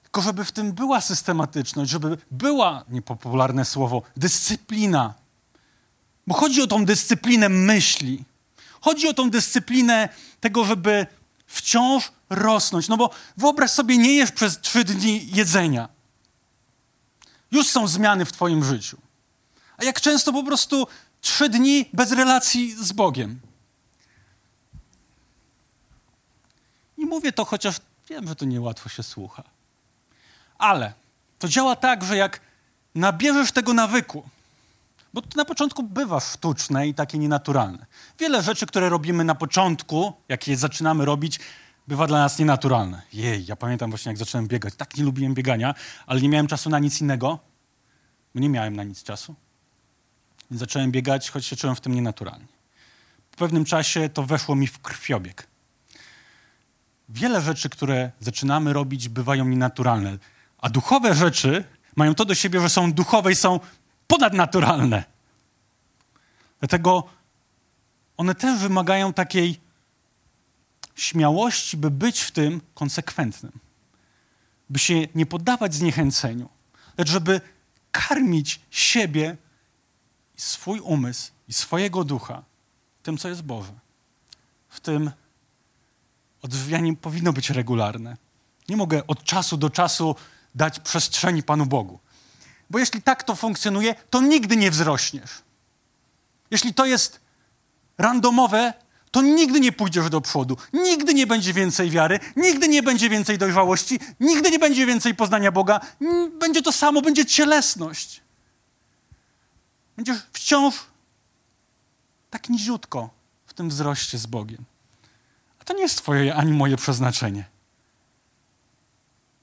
Tylko 0.04 0.22
żeby 0.22 0.46
w 0.46 0.52
tym 0.52 0.74
była 0.74 1.02
systematyczność, 1.02 1.92
żeby 1.92 2.18
była, 2.32 2.84
niepopularne 2.90 3.66
słowo, 3.66 4.02
dyscyplina. 4.18 5.14
Bo 6.28 6.34
chodzi 6.34 6.62
o 6.62 6.68
tą 6.68 6.86
dyscyplinę 6.86 7.50
myśli. 7.50 8.26
Chodzi 8.82 9.08
o 9.08 9.14
tą 9.14 9.30
dyscyplinę 9.30 10.10
tego, 10.40 10.66
żeby 10.66 11.08
wciąż 11.48 12.12
rosnąć. 12.30 12.88
No 12.88 12.98
bo 12.98 13.10
wyobraź 13.38 13.72
sobie, 13.72 13.98
nie 13.98 14.14
jesz 14.14 14.32
przez 14.32 14.60
trzy 14.62 14.84
dni 14.84 15.28
jedzenia. 15.32 15.90
Już 17.52 17.68
są 17.68 17.88
zmiany 17.88 18.26
w 18.26 18.32
Twoim 18.32 18.64
życiu. 18.64 18.98
A 19.78 19.84
jak 19.84 20.02
często 20.02 20.34
po 20.34 20.44
prostu 20.44 20.88
trzy 21.22 21.50
dni 21.50 21.90
bez 21.94 22.12
relacji 22.12 22.76
z 22.86 22.92
Bogiem. 22.92 23.40
I 26.98 27.06
mówię 27.06 27.32
to, 27.32 27.46
chociaż 27.46 27.76
wiem, 28.10 28.28
że 28.28 28.36
to 28.36 28.46
niełatwo 28.46 28.90
się 28.90 29.04
słucha. 29.04 29.44
Ale 30.58 30.94
to 31.40 31.48
działa 31.48 31.76
tak, 31.76 32.04
że 32.04 32.18
jak 32.18 32.42
nabierzesz 32.96 33.52
tego 33.52 33.74
nawyku, 33.74 34.30
bo 35.18 35.22
to 35.22 35.38
na 35.38 35.46
początku 35.46 35.84
bywa 35.84 36.20
sztuczne 36.20 36.88
i 36.88 36.94
takie 36.94 37.18
nienaturalne. 37.18 37.86
Wiele 38.20 38.44
rzeczy, 38.44 38.66
które 38.66 38.90
robimy 38.90 39.24
na 39.24 39.36
początku, 39.36 40.14
jak 40.30 40.48
je 40.48 40.58
zaczynamy 40.58 41.06
robić, 41.06 41.40
bywa 41.88 42.08
dla 42.08 42.20
nas 42.20 42.40
nienaturalne. 42.40 43.02
Jej, 43.14 43.46
ja 43.46 43.56
pamiętam 43.56 43.90
właśnie, 43.90 44.10
jak 44.10 44.18
zacząłem 44.18 44.48
biegać. 44.48 44.76
Tak 44.76 44.98
nie 44.98 45.04
lubiłem 45.04 45.34
biegania, 45.34 45.76
ale 46.08 46.22
nie 46.22 46.30
miałem 46.30 46.48
czasu 46.48 46.70
na 46.70 46.80
nic 46.80 47.02
innego, 47.02 47.40
bo 48.36 48.42
nie 48.42 48.50
miałem 48.50 48.76
na 48.76 48.84
nic 48.84 49.04
czasu. 49.04 49.36
Więc 50.52 50.60
zacząłem 50.60 50.92
biegać, 50.92 51.30
choć 51.32 51.46
się 51.46 51.56
czułem 51.56 51.76
w 51.76 51.82
tym 51.82 51.96
nienaturalnie. 51.96 52.48
Po 53.32 53.38
pewnym 53.38 53.66
czasie 53.66 54.10
to 54.10 54.24
weszło 54.24 54.56
mi 54.56 54.68
w 54.68 54.80
krwiobieg. 54.80 55.48
Wiele 57.10 57.42
rzeczy, 57.42 57.70
które 57.70 58.12
zaczynamy 58.20 58.74
robić, 58.74 59.10
bywają 59.10 59.46
nienaturalne, 59.46 60.18
a 60.58 60.70
duchowe 60.70 61.16
rzeczy 61.16 61.64
mają 61.96 62.16
to 62.16 62.26
do 62.26 62.36
siebie, 62.36 62.62
że 62.62 62.70
są 62.70 62.94
duchowe 62.94 63.32
i 63.32 63.36
są 63.36 63.60
ponadnaturalne. 64.08 65.04
Dlatego 66.60 67.04
one 68.18 68.36
też 68.36 68.60
wymagają 68.60 69.14
takiej 69.14 69.60
śmiałości, 70.96 71.78
by 71.78 71.92
być 71.92 72.22
w 72.22 72.32
tym 72.32 72.62
konsekwentnym. 72.74 73.52
By 74.70 74.80
się 74.80 74.94
nie 75.16 75.26
poddawać 75.26 75.76
zniechęceniu, 75.76 76.50
lecz 76.98 77.10
żeby 77.10 77.42
karmić 77.92 78.62
siebie 78.72 79.38
i 80.38 80.42
swój 80.42 80.80
umysł 80.80 81.32
i 81.48 81.54
swojego 81.54 82.04
ducha 82.04 82.44
tym, 83.08 83.18
co 83.18 83.30
jest 83.30 83.42
Boże. 83.42 83.74
W 84.70 84.80
tym 84.80 85.12
odżywianie 86.42 86.96
powinno 86.96 87.34
być 87.34 87.50
regularne. 87.50 88.18
Nie 88.70 88.78
mogę 88.78 89.08
od 89.08 89.24
czasu 89.24 89.58
do 89.58 89.70
czasu 89.70 90.16
dać 90.56 90.80
przestrzeni 90.80 91.44
Panu 91.44 91.66
Bogu. 91.66 92.00
Bo 92.70 92.80
jeśli 92.80 93.02
tak 93.02 93.24
to 93.24 93.36
funkcjonuje, 93.36 93.96
to 94.10 94.22
nigdy 94.22 94.58
nie 94.58 94.72
wzrośniesz. 94.72 95.42
Jeśli 96.52 96.74
to 96.74 96.86
jest 96.86 97.20
randomowe, 97.98 98.74
to 99.12 99.22
nigdy 99.22 99.60
nie 99.60 99.72
pójdziesz 99.72 100.10
do 100.10 100.22
przodu. 100.22 100.58
Nigdy 100.74 101.14
nie 101.14 101.28
będzie 101.28 101.54
więcej 101.54 101.90
wiary, 101.90 102.20
nigdy 102.36 102.68
nie 102.68 102.84
będzie 102.84 103.10
więcej 103.10 103.38
dojrzałości, 103.38 104.00
nigdy 104.20 104.52
nie 104.52 104.60
będzie 104.60 104.86
więcej 104.86 105.16
poznania 105.16 105.52
Boga. 105.52 105.80
Będzie 106.40 106.62
to 106.62 106.72
samo, 106.72 107.02
będzie 107.02 107.26
cielesność. 107.26 108.22
Będziesz 109.96 110.18
wciąż 110.34 110.76
tak 112.30 112.50
niziutko 112.50 113.10
w 113.48 113.54
tym 113.54 113.70
wzroście 113.70 114.18
z 114.18 114.26
Bogiem. 114.26 114.66
A 115.60 115.64
to 115.64 115.74
nie 115.74 115.82
jest 115.82 115.98
Twoje 115.98 116.36
ani 116.36 116.54
moje 116.54 116.78
przeznaczenie. 116.78 117.46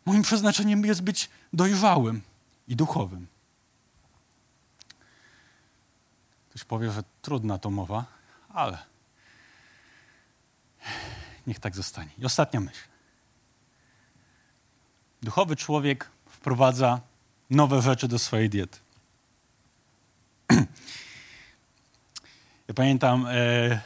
Moim 0.07 0.23
przeznaczeniem 0.23 0.85
jest 0.85 1.03
być 1.03 1.31
dojrzałym 1.53 2.23
i 2.68 2.77
duchowym. 2.77 3.27
Ktoś 6.50 6.64
powie, 6.64 6.90
że 6.90 7.03
trudna 7.22 7.59
to 7.59 7.70
mowa, 7.70 8.05
ale 8.48 8.79
niech 11.46 11.61
tak 11.61 11.77
zostanie. 11.77 12.11
I 12.18 12.24
ostatnia 12.24 12.61
myśl. 12.61 12.88
Duchowy 15.22 15.57
człowiek 15.57 16.11
wprowadza 16.27 17.00
nowe 17.50 17.83
rzeczy 17.83 18.09
do 18.09 18.18
swojej 18.18 18.50
diety. 18.50 18.79
Ja 22.68 22.74
pamiętam, 22.74 23.27
e, 23.27 23.81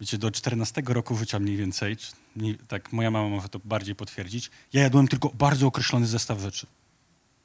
wiecie, 0.00 0.18
do 0.18 0.30
14 0.30 0.82
roku 0.86 1.16
życia 1.16 1.38
mniej 1.38 1.56
więcej, 1.56 1.96
nie, 2.36 2.54
tak 2.54 2.92
moja 2.92 3.10
mama 3.10 3.28
może 3.28 3.48
to 3.48 3.58
bardziej 3.64 3.94
potwierdzić, 3.94 4.50
ja 4.72 4.82
jadłem 4.82 5.08
tylko 5.08 5.28
bardzo 5.28 5.66
określony 5.66 6.06
zestaw 6.06 6.38
rzeczy. 6.38 6.66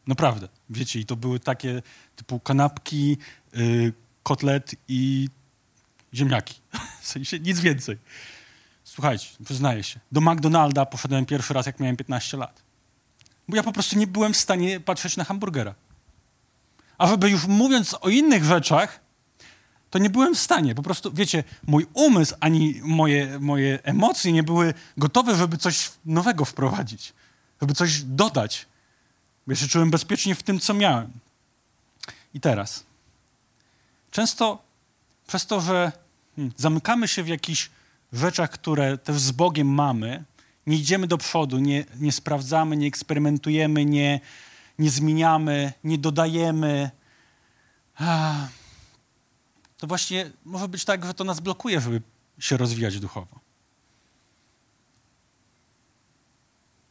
Naprawdę, 0.07 0.47
wiecie, 0.69 0.99
i 0.99 1.05
to 1.05 1.15
były 1.15 1.39
takie 1.39 1.81
typu 2.15 2.39
kanapki, 2.39 3.17
y, 3.57 3.93
kotlet 4.23 4.75
i 4.87 5.29
ziemniaki. 6.13 6.61
W 7.01 7.07
sensie 7.07 7.39
nic 7.39 7.59
więcej. 7.59 7.97
Słuchajcie, 8.83 9.27
przyznaję 9.45 9.83
się, 9.83 9.99
do 10.11 10.21
McDonalda 10.21 10.85
poszedłem 10.85 11.25
pierwszy 11.25 11.53
raz, 11.53 11.65
jak 11.65 11.79
miałem 11.79 11.97
15 11.97 12.37
lat. 12.37 12.61
Bo 13.47 13.55
ja 13.55 13.63
po 13.63 13.71
prostu 13.71 13.99
nie 13.99 14.07
byłem 14.07 14.33
w 14.33 14.37
stanie 14.37 14.79
patrzeć 14.79 15.17
na 15.17 15.23
hamburgera. 15.23 15.75
A 16.97 17.07
żeby 17.07 17.29
już 17.29 17.47
mówiąc 17.47 17.95
o 18.01 18.09
innych 18.09 18.43
rzeczach, 18.43 18.99
to 19.89 19.99
nie 19.99 20.09
byłem 20.09 20.35
w 20.35 20.39
stanie. 20.39 20.75
Po 20.75 20.83
prostu, 20.83 21.11
wiecie, 21.13 21.43
mój 21.67 21.85
umysł 21.93 22.35
ani 22.39 22.81
moje, 22.83 23.39
moje 23.39 23.83
emocje 23.83 24.31
nie 24.31 24.43
były 24.43 24.73
gotowe, 24.97 25.35
żeby 25.35 25.57
coś 25.57 25.91
nowego 26.05 26.45
wprowadzić, 26.45 27.13
żeby 27.61 27.73
coś 27.73 28.01
dodać. 28.03 28.65
Ja 29.47 29.55
się 29.55 29.67
czułem 29.67 29.91
bezpiecznie 29.91 30.35
w 30.35 30.43
tym, 30.43 30.59
co 30.59 30.73
miałem. 30.73 31.11
I 32.33 32.39
teraz. 32.39 32.83
Często 34.11 34.63
przez 35.27 35.45
to, 35.45 35.61
że 35.61 35.91
hmm, 36.35 36.53
zamykamy 36.57 37.07
się 37.07 37.23
w 37.23 37.27
jakichś 37.27 37.69
rzeczach, 38.13 38.49
które 38.49 38.97
też 38.97 39.19
z 39.19 39.31
Bogiem 39.31 39.67
mamy, 39.67 40.23
nie 40.67 40.77
idziemy 40.77 41.07
do 41.07 41.17
przodu, 41.17 41.59
nie, 41.59 41.85
nie 41.99 42.11
sprawdzamy, 42.11 42.77
nie 42.77 42.87
eksperymentujemy, 42.87 43.85
nie, 43.85 44.19
nie 44.79 44.89
zmieniamy, 44.89 45.73
nie 45.83 45.97
dodajemy. 45.97 46.91
To 49.77 49.87
właśnie 49.87 50.31
może 50.45 50.67
być 50.67 50.85
tak, 50.85 51.05
że 51.05 51.13
to 51.13 51.23
nas 51.23 51.39
blokuje, 51.39 51.81
żeby 51.81 52.01
się 52.39 52.57
rozwijać 52.57 52.99
duchowo. 52.99 53.40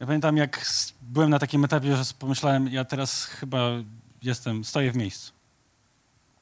Ja 0.01 0.07
pamiętam, 0.07 0.37
jak 0.37 0.65
byłem 1.01 1.29
na 1.29 1.39
takim 1.39 1.65
etapie, 1.65 1.97
że 1.97 2.03
pomyślałem, 2.19 2.67
ja 2.67 2.85
teraz 2.85 3.23
chyba 3.25 3.59
jestem, 4.21 4.65
stoję 4.65 4.91
w 4.91 4.95
miejscu. 4.95 5.31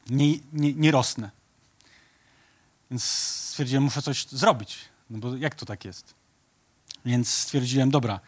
Nie, 0.10 0.34
nie, 0.54 0.74
nie 0.74 0.92
rosnę. 0.92 1.30
Więc 2.92 3.04
stwierdziłem, 3.04 3.84
muszę 3.84 4.02
coś 4.02 4.28
zrobić. 4.28 4.78
No 5.10 5.20
bo 5.20 5.36
jak 5.36 5.56
to 5.56 5.66
tak 5.66 5.86
jest? 5.86 6.16
Więc 7.06 7.30
stwierdziłem, 7.30 7.92
dobra, 7.92 8.20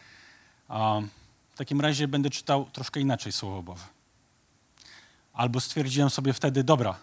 w 1.52 1.56
takim 1.56 1.80
razie 1.80 2.08
będę 2.08 2.30
czytał 2.30 2.64
troszkę 2.72 3.00
inaczej 3.00 3.32
Słowo 3.32 3.62
Boże. 3.62 3.84
Albo 5.32 5.60
stwierdziłem 5.60 6.10
sobie 6.10 6.32
wtedy, 6.32 6.64
dobra, 6.64 6.98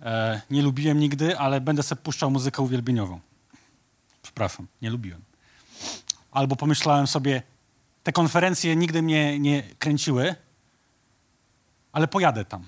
e, 0.00 0.40
nie 0.50 0.62
lubiłem 0.62 1.00
nigdy, 1.00 1.38
ale 1.38 1.60
będę 1.60 1.82
sobie 1.82 2.02
puszczał 2.02 2.30
muzykę 2.30 2.62
uwielbieniową. 2.62 3.20
Przepraszam, 4.22 4.66
nie 4.82 4.90
lubiłem. 4.90 5.22
Albo 6.30 6.56
pomyślałem 6.56 7.06
sobie, 7.06 7.42
te 8.04 8.12
konferencje 8.12 8.76
nigdy 8.76 9.02
mnie 9.02 9.38
nie 9.38 9.62
kręciły, 9.78 10.34
ale 11.92 12.08
pojadę 12.08 12.44
tam. 12.44 12.66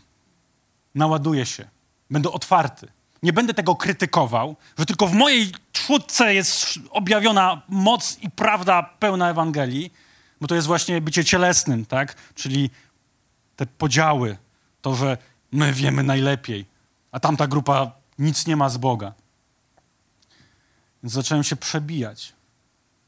Naładuję 0.95 1.47
się. 1.47 1.69
Będę 2.11 2.31
otwarty. 2.33 2.89
Nie 3.23 3.33
będę 3.33 3.55
tego 3.55 3.77
krytykował, 3.77 4.57
że 4.79 4.87
tylko 4.87 5.07
w 5.07 5.13
mojej 5.13 5.53
trzódce 5.73 6.35
jest 6.35 6.79
objawiona 6.91 7.63
moc 7.69 8.19
i 8.23 8.31
prawda 8.31 8.83
pełna 8.83 9.31
Ewangelii, 9.31 9.93
bo 10.41 10.47
to 10.47 10.55
jest 10.55 10.67
właśnie 10.67 11.01
bycie 11.01 11.25
cielesnym, 11.25 11.87
tak? 11.87 12.15
Czyli 12.35 12.71
te 13.57 13.67
podziały, 13.67 14.39
to, 14.83 14.95
że 14.95 15.19
my 15.53 15.73
wiemy 15.73 16.03
najlepiej, 16.03 16.67
a 17.13 17.21
tamta 17.21 17.47
grupa 17.47 17.93
nic 18.19 18.47
nie 18.47 18.57
ma 18.57 18.69
z 18.69 18.77
Boga. 18.77 19.13
Więc 21.03 21.13
zacząłem 21.13 21.45
się 21.45 21.57
przebijać. 21.57 22.36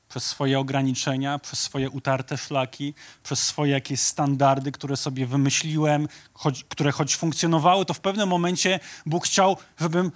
Przez 0.08 0.24
swoje 0.24 0.58
ograniczenia, 0.58 1.38
przez 1.38 1.60
swoje 1.60 1.90
utarte 1.90 2.36
szlaki, 2.36 2.94
przez 3.22 3.42
swoje 3.42 3.72
jakieś 3.72 4.00
standardy, 4.00 4.72
które 4.72 4.96
sobie 4.96 5.26
wymyśliłem, 5.26 6.08
choć, 6.34 6.64
które 6.64 6.92
choć 6.92 7.16
funkcjonowały, 7.16 7.84
to 7.84 7.94
w 7.94 8.00
pewnym 8.00 8.28
momencie 8.28 8.80
Bóg 9.06 9.24
chciał, 9.26 9.56
żebym 9.80 10.12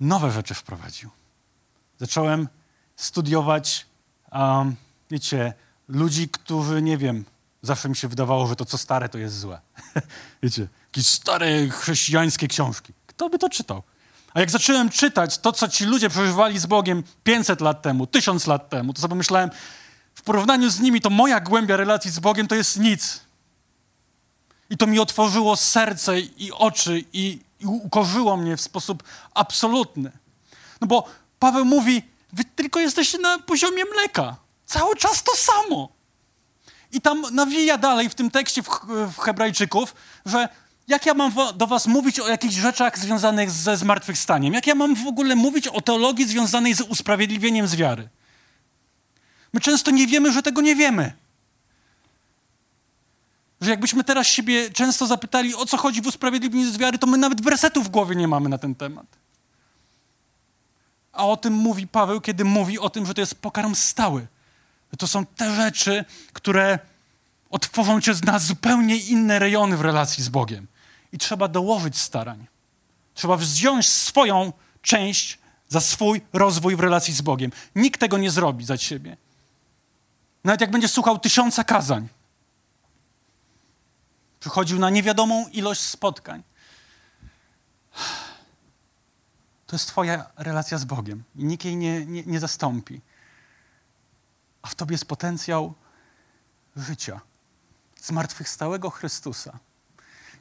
nowe 0.00 0.30
rzeczy 0.30 0.54
wprowadził. 0.54 1.10
Zacząłem 1.98 2.48
studiować, 2.96 3.86
um, 4.32 4.76
wiecie, 5.10 5.54
ludzi, 5.88 6.28
którzy, 6.28 6.82
nie 6.82 6.98
wiem, 6.98 7.24
zawsze 7.62 7.88
mi 7.88 7.96
się 7.96 8.08
wydawało, 8.08 8.46
że 8.46 8.56
to, 8.56 8.64
co 8.64 8.78
stare, 8.78 9.08
to 9.08 9.18
jest 9.18 9.38
złe. 9.38 9.60
wiecie, 10.42 10.68
jakieś 10.86 11.06
stare 11.06 11.68
chrześcijańskie 11.68 12.48
książki. 12.48 12.92
Kto 13.06 13.28
by 13.28 13.38
to 13.38 13.48
czytał? 13.48 13.82
A 14.34 14.40
jak 14.40 14.50
zacząłem 14.50 14.90
czytać 14.90 15.38
to, 15.38 15.52
co 15.52 15.68
ci 15.68 15.84
ludzie 15.84 16.08
przeżywali 16.08 16.58
z 16.58 16.66
Bogiem 16.66 17.02
500 17.24 17.60
lat 17.60 17.82
temu, 17.82 18.06
1000 18.06 18.46
lat 18.46 18.70
temu, 18.70 18.92
to 18.92 19.00
sobie 19.00 19.14
myślałem, 19.14 19.50
w 20.14 20.22
porównaniu 20.22 20.70
z 20.70 20.80
nimi, 20.80 21.00
to 21.00 21.10
moja 21.10 21.40
głębia 21.40 21.76
relacji 21.76 22.10
z 22.10 22.18
Bogiem 22.18 22.48
to 22.48 22.54
jest 22.54 22.78
nic. 22.78 23.20
I 24.70 24.76
to 24.76 24.86
mi 24.86 24.98
otworzyło 24.98 25.56
serce 25.56 26.20
i 26.20 26.52
oczy 26.52 27.04
i, 27.12 27.40
i 27.60 27.66
ukorzyło 27.66 28.36
mnie 28.36 28.56
w 28.56 28.60
sposób 28.60 29.02
absolutny. 29.34 30.12
No 30.80 30.86
bo 30.86 31.08
Paweł 31.38 31.64
mówi, 31.64 32.02
wy 32.32 32.44
tylko 32.44 32.80
jesteście 32.80 33.18
na 33.18 33.38
poziomie 33.38 33.84
mleka. 33.84 34.36
Cały 34.66 34.96
czas 34.96 35.22
to 35.22 35.36
samo. 35.36 35.88
I 36.92 37.00
tam 37.00 37.22
nawija 37.32 37.78
dalej 37.78 38.08
w 38.08 38.14
tym 38.14 38.30
tekście 38.30 38.62
w, 38.62 38.68
w 39.14 39.18
Hebrajczyków, 39.18 39.94
że 40.26 40.48
jak 40.88 41.06
ja 41.06 41.14
mam 41.14 41.32
do 41.54 41.66
was 41.66 41.86
mówić 41.86 42.20
o 42.20 42.28
jakichś 42.28 42.54
rzeczach 42.54 42.98
związanych 42.98 43.50
ze 43.50 43.76
zmartwychwstaniem? 43.76 44.54
Jak 44.54 44.66
ja 44.66 44.74
mam 44.74 44.96
w 44.96 45.06
ogóle 45.06 45.36
mówić 45.36 45.68
o 45.68 45.80
teologii 45.80 46.28
związanej 46.28 46.74
z 46.74 46.80
usprawiedliwieniem 46.80 47.66
z 47.66 47.74
wiary? 47.76 48.08
My 49.52 49.60
często 49.60 49.90
nie 49.90 50.06
wiemy, 50.06 50.32
że 50.32 50.42
tego 50.42 50.60
nie 50.60 50.76
wiemy. 50.76 51.12
Że 53.60 53.70
jakbyśmy 53.70 54.04
teraz 54.04 54.26
siebie 54.26 54.70
często 54.70 55.06
zapytali, 55.06 55.54
o 55.54 55.66
co 55.66 55.76
chodzi 55.76 56.02
w 56.02 56.06
usprawiedliwieniu 56.06 56.72
z 56.72 56.76
wiary, 56.76 56.98
to 56.98 57.06
my 57.06 57.18
nawet 57.18 57.40
wersetów 57.40 57.86
w 57.86 57.88
głowie 57.88 58.16
nie 58.16 58.28
mamy 58.28 58.48
na 58.48 58.58
ten 58.58 58.74
temat. 58.74 59.06
A 61.12 61.26
o 61.26 61.36
tym 61.36 61.52
mówi 61.52 61.86
Paweł, 61.86 62.20
kiedy 62.20 62.44
mówi 62.44 62.78
o 62.78 62.90
tym, 62.90 63.06
że 63.06 63.14
to 63.14 63.20
jest 63.20 63.34
pokarm 63.34 63.74
stały. 63.74 64.26
To 64.98 65.06
są 65.06 65.26
te 65.26 65.54
rzeczy, 65.54 66.04
które 66.32 66.78
otworzą 67.50 68.00
cię 68.00 68.12
na 68.24 68.38
zupełnie 68.38 68.96
inne 68.96 69.38
rejony 69.38 69.76
w 69.76 69.80
relacji 69.80 70.24
z 70.24 70.28
Bogiem 70.28 70.71
i 71.12 71.18
trzeba 71.18 71.48
dołożyć 71.48 71.98
starań. 71.98 72.46
Trzeba 73.14 73.36
wziąć 73.36 73.88
swoją 73.88 74.52
część 74.82 75.38
za 75.68 75.80
swój 75.80 76.20
rozwój 76.32 76.76
w 76.76 76.80
relacji 76.80 77.14
z 77.14 77.22
Bogiem. 77.22 77.50
Nikt 77.74 78.00
tego 78.00 78.18
nie 78.18 78.30
zrobi 78.30 78.64
za 78.64 78.78
ciebie. 78.78 79.16
Nawet 80.44 80.60
jak 80.60 80.70
będziesz 80.70 80.90
słuchał 80.90 81.18
tysiąca 81.18 81.64
kazań, 81.64 82.08
przychodził 84.40 84.78
na 84.78 84.90
niewiadomą 84.90 85.48
ilość 85.48 85.80
spotkań, 85.80 86.42
to 89.66 89.76
jest 89.76 89.88
Twoja 89.88 90.26
relacja 90.36 90.78
z 90.78 90.84
Bogiem 90.84 91.24
i 91.36 91.44
nikt 91.44 91.64
jej 91.64 91.76
nie, 91.76 92.06
nie, 92.06 92.22
nie 92.22 92.40
zastąpi. 92.40 93.00
A 94.62 94.68
w 94.68 94.74
Tobie 94.74 94.94
jest 94.94 95.04
potencjał 95.04 95.74
życia, 96.76 97.20
zmartwychwstałego 98.00 98.90
Chrystusa. 98.90 99.58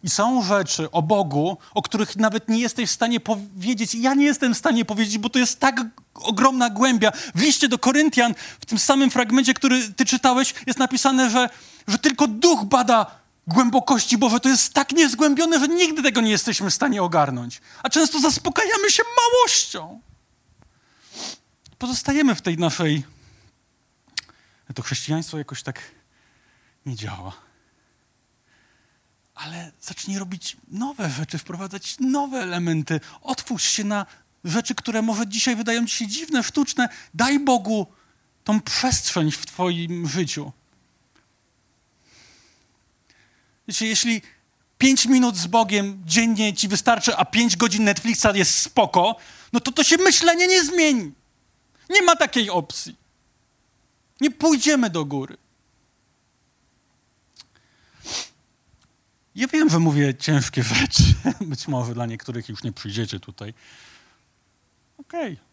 I 0.04 0.10
są 0.10 0.43
rzeczy 0.43 0.91
o 0.91 1.02
Bogu, 1.02 1.58
o 1.74 1.82
których 1.82 2.16
nawet 2.16 2.49
nie 2.49 2.60
jesteś 2.60 2.89
w 2.89 2.93
stanie 2.93 3.20
powiedzieć. 3.20 3.95
Ja 3.95 4.14
nie 4.14 4.26
jestem 4.26 4.54
w 4.54 4.58
stanie 4.58 4.86
powiedzieć, 4.86 5.18
bo 5.18 5.30
to 5.30 5.39
jest 5.39 5.60
tak 5.60 5.82
ogromna 6.14 6.70
głębia. 6.70 7.12
W 7.36 7.41
liście 7.41 7.68
do 7.68 7.80
Koryntian, 7.80 8.36
w 8.60 8.66
tym 8.66 8.80
samym 8.80 9.12
fragmencie, 9.12 9.54
który 9.54 9.93
ty 9.93 10.06
czytałeś, 10.06 10.54
jest 10.68 10.80
napisane, 10.80 11.30
że, 11.30 11.49
że 11.88 11.97
tylko 11.97 12.28
duch 12.28 12.64
bada 12.64 13.06
głębokości 13.47 14.18
Boże. 14.18 14.39
To 14.39 14.49
jest 14.49 14.74
tak 14.74 14.91
niezgłębione, 14.91 15.60
że 15.60 15.68
nigdy 15.68 16.04
tego 16.04 16.22
nie 16.22 16.32
jesteśmy 16.32 16.70
w 16.70 16.74
stanie 16.74 17.04
ogarnąć. 17.04 17.62
A 17.84 17.89
często 17.89 18.20
zaspokajamy 18.20 18.91
się 18.91 19.04
małością. 19.18 20.02
Pozostajemy 21.78 22.36
w 22.36 22.41
tej 22.41 22.58
naszej. 22.58 23.04
To 24.76 24.82
chrześcijaństwo 24.82 25.38
jakoś 25.38 25.64
tak 25.64 25.82
nie 26.86 26.95
działa 26.95 27.51
ale 29.43 29.71
zacznij 29.81 30.19
robić 30.19 30.57
nowe 30.67 31.09
rzeczy, 31.09 31.37
wprowadzać 31.37 31.95
nowe 31.99 32.37
elementy. 32.37 32.99
Otwórz 33.21 33.63
się 33.63 33.83
na 33.83 34.05
rzeczy, 34.43 34.75
które 34.75 35.01
może 35.01 35.27
dzisiaj 35.27 35.55
wydają 35.55 35.85
ci 35.85 35.97
się 35.97 36.07
dziwne, 36.07 36.43
sztuczne. 36.43 36.89
Daj 37.13 37.39
Bogu 37.39 37.87
tą 38.43 38.61
przestrzeń 38.61 39.31
w 39.31 39.45
Twoim 39.45 40.07
życiu. 40.07 40.51
Wiecie, 43.67 43.87
jeśli 43.87 44.21
pięć 44.77 45.05
minut 45.05 45.37
z 45.37 45.47
Bogiem 45.47 46.01
dziennie 46.05 46.53
ci 46.53 46.67
wystarczy, 46.67 47.17
a 47.17 47.25
pięć 47.25 47.57
godzin 47.57 47.83
Netflixa 47.83 48.27
jest 48.33 48.59
spoko, 48.59 49.15
no 49.53 49.59
to 49.59 49.71
to 49.71 49.83
się 49.83 49.97
myślenie 49.97 50.47
nie 50.47 50.63
zmieni. 50.63 51.11
Nie 51.89 52.01
ma 52.01 52.15
takiej 52.15 52.49
opcji. 52.49 52.95
Nie 54.21 54.31
pójdziemy 54.31 54.89
do 54.89 55.05
góry. 55.05 55.37
Ja 59.41 59.47
wiem, 59.47 59.69
że 59.69 59.79
mówię 59.79 60.15
ciężkie 60.15 60.63
rzeczy. 60.63 61.03
Być 61.41 61.67
może 61.67 61.93
dla 61.93 62.05
niektórych 62.05 62.49
już 62.49 62.63
nie 62.63 62.71
przyjdziecie 62.71 63.19
tutaj. 63.19 63.53
Okej. 64.97 65.33
Okay. 65.33 65.45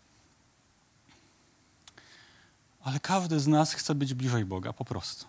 Ale 2.82 3.00
każdy 3.00 3.40
z 3.40 3.46
nas 3.46 3.74
chce 3.74 3.94
być 3.94 4.14
bliżej 4.14 4.44
Boga, 4.44 4.72
po 4.72 4.84
prostu. 4.84 5.26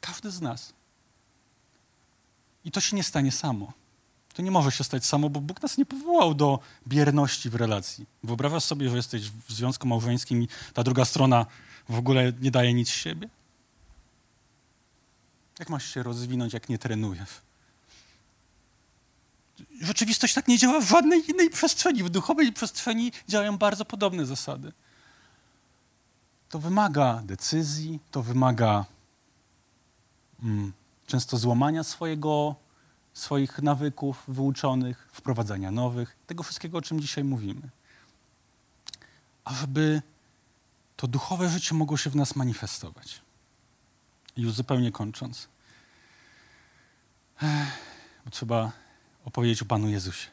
Każdy 0.00 0.30
z 0.30 0.40
nas. 0.40 0.72
I 2.64 2.70
to 2.70 2.80
się 2.80 2.96
nie 2.96 3.02
stanie 3.02 3.32
samo. 3.32 3.72
To 4.34 4.42
nie 4.42 4.50
może 4.50 4.72
się 4.72 4.84
stać 4.84 5.06
samo, 5.06 5.30
bo 5.30 5.40
Bóg 5.40 5.62
nas 5.62 5.78
nie 5.78 5.86
powołał 5.86 6.34
do 6.34 6.58
bierności 6.88 7.50
w 7.50 7.54
relacji. 7.54 8.06
Wyobrażasz 8.24 8.64
sobie, 8.64 8.90
że 8.90 8.96
jesteś 8.96 9.30
w 9.30 9.52
związku 9.52 9.88
małżeńskim 9.88 10.42
i 10.42 10.48
ta 10.74 10.82
druga 10.82 11.04
strona 11.04 11.46
w 11.88 11.98
ogóle 11.98 12.32
nie 12.40 12.50
daje 12.50 12.74
nic 12.74 12.88
z 12.88 12.94
siebie? 12.94 13.28
Jak 15.58 15.68
masz 15.68 15.94
się 15.94 16.02
rozwinąć, 16.02 16.52
jak 16.52 16.68
nie 16.68 16.78
trenujesz? 16.78 17.40
Rzeczywistość 19.80 20.34
tak 20.34 20.48
nie 20.48 20.58
działa 20.58 20.80
w 20.80 20.88
żadnej 20.88 21.30
innej 21.30 21.50
przestrzeni. 21.50 22.02
W 22.02 22.10
duchowej 22.10 22.52
przestrzeni 22.52 23.12
działają 23.28 23.58
bardzo 23.58 23.84
podobne 23.84 24.26
zasady. 24.26 24.72
To 26.48 26.58
wymaga 26.58 27.22
decyzji, 27.24 28.00
to 28.10 28.22
wymaga 28.22 28.84
mm, 30.42 30.72
często 31.06 31.36
złamania 31.36 31.84
swojego, 31.84 32.54
swoich 33.14 33.58
nawyków 33.58 34.24
wyuczonych, 34.28 35.08
wprowadzania 35.12 35.70
nowych, 35.70 36.16
tego 36.26 36.42
wszystkiego, 36.42 36.78
o 36.78 36.82
czym 36.82 37.00
dzisiaj 37.00 37.24
mówimy. 37.24 37.68
A 39.44 39.54
żeby 39.54 40.02
to 40.96 41.06
duchowe 41.06 41.48
życie 41.48 41.74
mogło 41.74 41.96
się 41.96 42.10
w 42.10 42.16
nas 42.16 42.36
manifestować. 42.36 43.21
Już 44.36 44.52
zupełnie 44.52 44.92
kończąc, 44.92 45.48
bo 48.24 48.30
trzeba 48.30 48.72
opowiedzieć 49.24 49.62
o 49.62 49.64
Panu 49.64 49.88
Jezusie. 49.88 50.28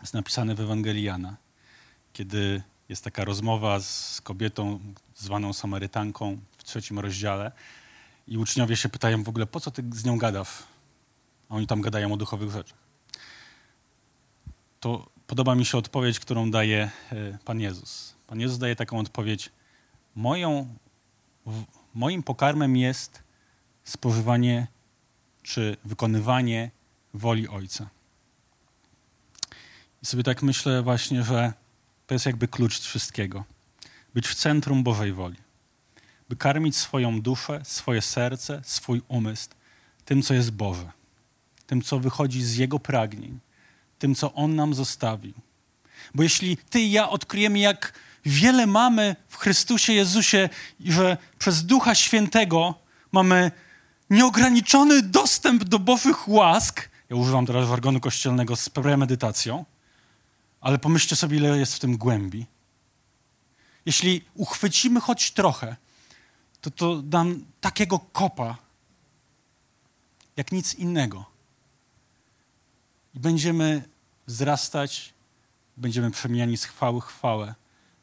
Jest 0.00 0.14
napisane 0.14 0.54
w 0.54 0.60
Ewangelii 0.60 1.04
Jana, 1.04 1.36
kiedy 2.12 2.62
jest 2.88 3.04
taka 3.04 3.24
rozmowa 3.24 3.80
z 3.80 4.20
kobietą 4.20 4.80
zwaną 5.16 5.52
Samarytanką 5.52 6.38
w 6.58 6.64
trzecim 6.64 6.98
rozdziale 6.98 7.52
i 8.28 8.38
uczniowie 8.38 8.76
się 8.76 8.88
pytają 8.88 9.22
w 9.22 9.28
ogóle, 9.28 9.46
po 9.46 9.60
co 9.60 9.70
ty 9.70 9.84
z 9.92 10.04
nią 10.04 10.18
gadasz? 10.18 10.62
A 11.48 11.54
oni 11.54 11.66
tam 11.66 11.80
gadają 11.80 12.12
o 12.12 12.16
duchowych 12.16 12.50
rzeczach. 12.50 12.78
To 14.80 15.08
podoba 15.26 15.54
mi 15.54 15.64
się 15.64 15.78
odpowiedź, 15.78 16.20
którą 16.20 16.50
daje 16.50 16.90
e, 17.12 17.38
Pan 17.44 17.60
Jezus. 17.60 18.14
Pan 18.26 18.40
Jezus 18.40 18.58
daje 18.58 18.76
taką 18.76 18.98
odpowiedź, 18.98 19.50
moją 20.14 20.74
moim 21.94 22.22
pokarmem 22.22 22.76
jest 22.76 23.22
spożywanie 23.84 24.66
czy 25.42 25.76
wykonywanie 25.84 26.70
woli 27.14 27.48
Ojca. 27.48 27.88
I 30.02 30.06
sobie 30.06 30.22
tak 30.22 30.42
myślę 30.42 30.82
właśnie, 30.82 31.22
że 31.22 31.52
to 32.06 32.14
jest 32.14 32.26
jakby 32.26 32.48
klucz 32.48 32.80
wszystkiego. 32.80 33.44
Być 34.14 34.28
w 34.28 34.34
centrum 34.34 34.82
Bożej 34.82 35.12
woli. 35.12 35.36
By 36.28 36.36
karmić 36.36 36.76
swoją 36.76 37.20
duszę, 37.20 37.60
swoje 37.64 38.02
serce, 38.02 38.60
swój 38.64 39.02
umysł 39.08 39.48
tym, 40.04 40.22
co 40.22 40.34
jest 40.34 40.50
Boże. 40.50 40.92
Tym, 41.66 41.82
co 41.82 41.98
wychodzi 41.98 42.42
z 42.42 42.56
Jego 42.56 42.78
pragnień. 42.78 43.38
Tym, 43.98 44.14
co 44.14 44.34
On 44.34 44.56
nam 44.56 44.74
zostawił. 44.74 45.34
Bo 46.14 46.22
jeśli 46.22 46.56
ty 46.56 46.80
i 46.80 46.90
ja 46.90 47.08
odkryjemy, 47.08 47.58
jak 47.58 47.92
wiele 48.24 48.66
mamy 48.66 49.16
w 49.28 49.36
Chrystusie 49.36 49.92
Jezusie 49.92 50.48
i 50.80 50.92
że 50.92 51.16
przez 51.38 51.66
Ducha 51.66 51.94
Świętego 51.94 52.74
mamy 53.12 53.50
nieograniczony 54.10 55.02
dostęp 55.02 55.64
do 55.64 55.78
Bożych 55.78 56.28
łask. 56.28 56.88
Ja 57.10 57.16
używam 57.16 57.46
teraz 57.46 57.68
żargonu 57.68 58.00
kościelnego 58.00 58.56
z 58.56 58.68
premedytacją, 58.68 59.64
ale 60.60 60.78
pomyślcie 60.78 61.16
sobie, 61.16 61.36
ile 61.36 61.58
jest 61.58 61.74
w 61.74 61.78
tym 61.78 61.96
głębi. 61.96 62.46
Jeśli 63.86 64.24
uchwycimy 64.34 65.00
choć 65.00 65.30
trochę, 65.30 65.76
to 66.60 66.70
to 66.70 67.02
dam 67.02 67.44
takiego 67.60 67.98
kopa, 67.98 68.56
jak 70.36 70.52
nic 70.52 70.74
innego. 70.74 71.24
I 73.14 73.20
będziemy 73.20 73.82
wzrastać, 74.26 75.13
będziemy 75.76 76.10
przemieniani 76.10 76.56
z 76.56 76.64
chwały 76.64 77.00
chwałę, 77.00 77.54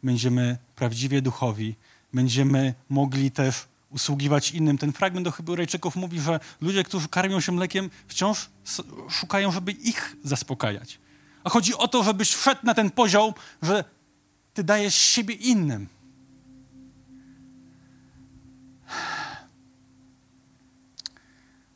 będziemy 0.04 0.58
prawdziwie 0.76 1.22
duchowi, 1.22 1.76
będziemy 2.14 2.74
mogli 2.90 3.32
też 3.32 3.68
usługiwać 3.90 4.52
innym. 4.52 4.78
Ten 4.78 4.92
fragment 4.92 5.24
do 5.24 5.32
Hebrajczyków 5.32 5.96
mówi, 5.96 6.20
że 6.20 6.40
ludzie, 6.62 6.84
którzy 6.84 7.08
karmią 7.08 7.40
się 7.40 7.52
mlekiem, 7.52 7.90
wciąż 8.08 8.50
szukają, 9.10 9.52
żeby 9.52 9.72
ich 9.72 10.16
zaspokajać. 10.24 11.00
A 11.44 11.50
chodzi 11.50 11.76
o 11.76 11.88
to, 11.88 12.04
żebyś 12.04 12.34
wszedł 12.34 12.62
na 12.64 12.74
ten 12.74 12.92
poziom, 12.92 13.34
że 13.62 13.84
ty 14.54 14.64
dajesz 14.64 14.96
siebie 14.96 15.36
innym. 15.36 15.88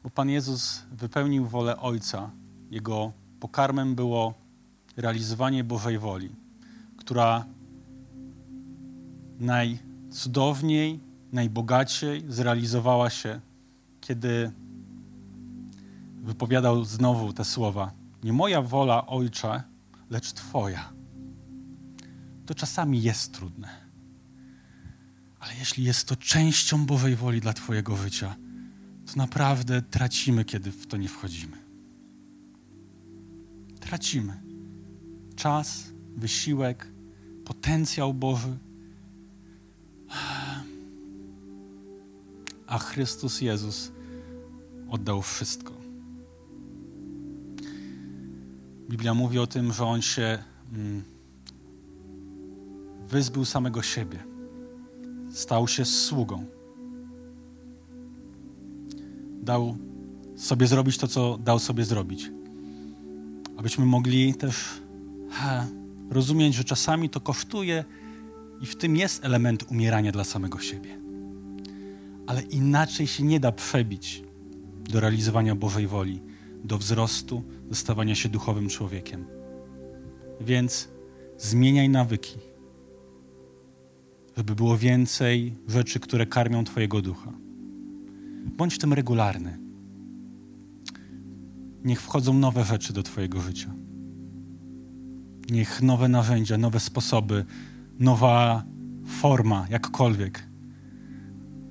Bo 0.04 0.10
Pan 0.10 0.30
Jezus 0.30 0.82
wypełnił 0.92 1.48
wolę 1.48 1.78
Ojca. 1.78 2.32
Jego 2.72 3.12
pokarmem 3.40 3.96
było 3.96 4.34
realizowanie 4.98 5.64
Bożej 5.64 6.00
woli, 6.00 6.30
która 6.98 7.46
najcudowniej, 9.40 11.00
najbogaciej 11.32 12.24
zrealizowała 12.28 13.10
się, 13.10 13.40
kiedy 14.02 14.52
wypowiadał 16.24 16.86
znowu 16.86 17.34
te 17.34 17.46
słowa: 17.46 17.92
Nie 18.24 18.34
moja 18.34 18.62
wola, 18.62 19.08
Ojcze, 19.08 19.64
lecz 20.10 20.34
Twoja. 20.34 20.94
To 22.46 22.56
czasami 22.56 23.02
jest 23.02 23.34
trudne. 23.34 23.86
Ale 25.40 25.56
jeśli 25.56 25.84
jest 25.84 26.08
to 26.08 26.16
częścią 26.16 26.86
Bożej 26.86 27.16
woli 27.16 27.42
dla 27.42 27.54
Twojego 27.54 27.96
życia, 27.96 28.36
to 29.06 29.14
naprawdę 29.16 29.82
tracimy, 29.82 30.46
kiedy 30.46 30.72
w 30.72 30.88
to 30.88 30.98
nie 30.98 31.08
wchodzimy. 31.08 31.58
Tracimy 33.80 34.45
czas, 35.36 35.84
wysiłek, 36.18 36.88
potencjał 37.46 38.14
Boży. 38.14 38.58
A 42.68 42.78
Chrystus 42.78 43.42
Jezus 43.42 43.92
oddał 44.90 45.22
wszystko. 45.22 45.74
Biblia 48.90 49.14
mówi 49.14 49.40
o 49.40 49.48
tym, 49.48 49.74
że 49.74 49.86
On 49.86 50.02
się 50.02 50.44
mm, 50.74 51.04
wyzbył 53.08 53.46
samego 53.46 53.82
siebie. 53.82 54.24
Stał 55.34 55.68
się 55.68 55.86
sługą 55.86 56.46
dał 59.46 59.78
sobie 60.36 60.68
zrobić 60.68 60.98
to, 60.98 61.08
co 61.08 61.38
dał 61.38 61.60
sobie 61.60 61.86
zrobić. 61.86 62.32
Abyśmy 63.58 63.86
mogli 63.86 64.34
też 64.34 64.82
rozumieć, 66.10 66.56
że 66.56 66.64
czasami 66.64 67.10
to 67.10 67.20
kosztuje 67.20 67.86
i 68.62 68.66
w 68.66 68.76
tym 68.76 68.96
jest 68.96 69.26
element 69.26 69.66
umierania 69.72 70.12
dla 70.12 70.24
samego 70.24 70.60
siebie. 70.60 71.00
Ale 72.28 72.42
inaczej 72.42 73.08
się 73.08 73.24
nie 73.24 73.40
da 73.40 73.52
przebić 73.52 74.24
do 74.90 75.00
realizowania 75.00 75.56
Bożej 75.56 75.88
woli, 75.88 76.22
do 76.64 76.78
wzrostu, 76.78 77.44
do 77.70 77.76
stawania 77.76 78.16
się 78.16 78.30
duchowym 78.30 78.70
człowiekiem. 78.70 79.26
Więc 80.42 80.90
zmieniaj 81.38 81.90
nawyki, 81.90 82.38
żeby 84.38 84.56
było 84.56 84.78
więcej 84.78 85.56
rzeczy, 85.68 86.00
które 86.00 86.26
karmią 86.26 86.64
Twojego 86.64 87.02
ducha 87.02 87.34
Bądź 88.46 88.76
w 88.76 88.78
tym 88.78 88.94
regularny. 88.94 89.60
Niech 91.84 92.02
wchodzą 92.02 92.34
nowe 92.34 92.64
rzeczy 92.64 92.94
do 92.94 93.04
Twojego 93.04 93.42
życia. 93.42 93.74
Niech 95.52 95.82
nowe 95.82 96.08
narzędzia, 96.08 96.58
nowe 96.58 96.80
sposoby, 96.80 97.46
nowa 98.00 98.64
forma, 99.06 99.68
jakkolwiek. 99.70 100.48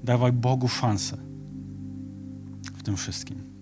Dawaj 0.05 0.33
Bogu 0.33 0.68
szansę 0.68 1.16
w 2.75 2.83
tym 2.83 2.97
wszystkim. 2.97 3.45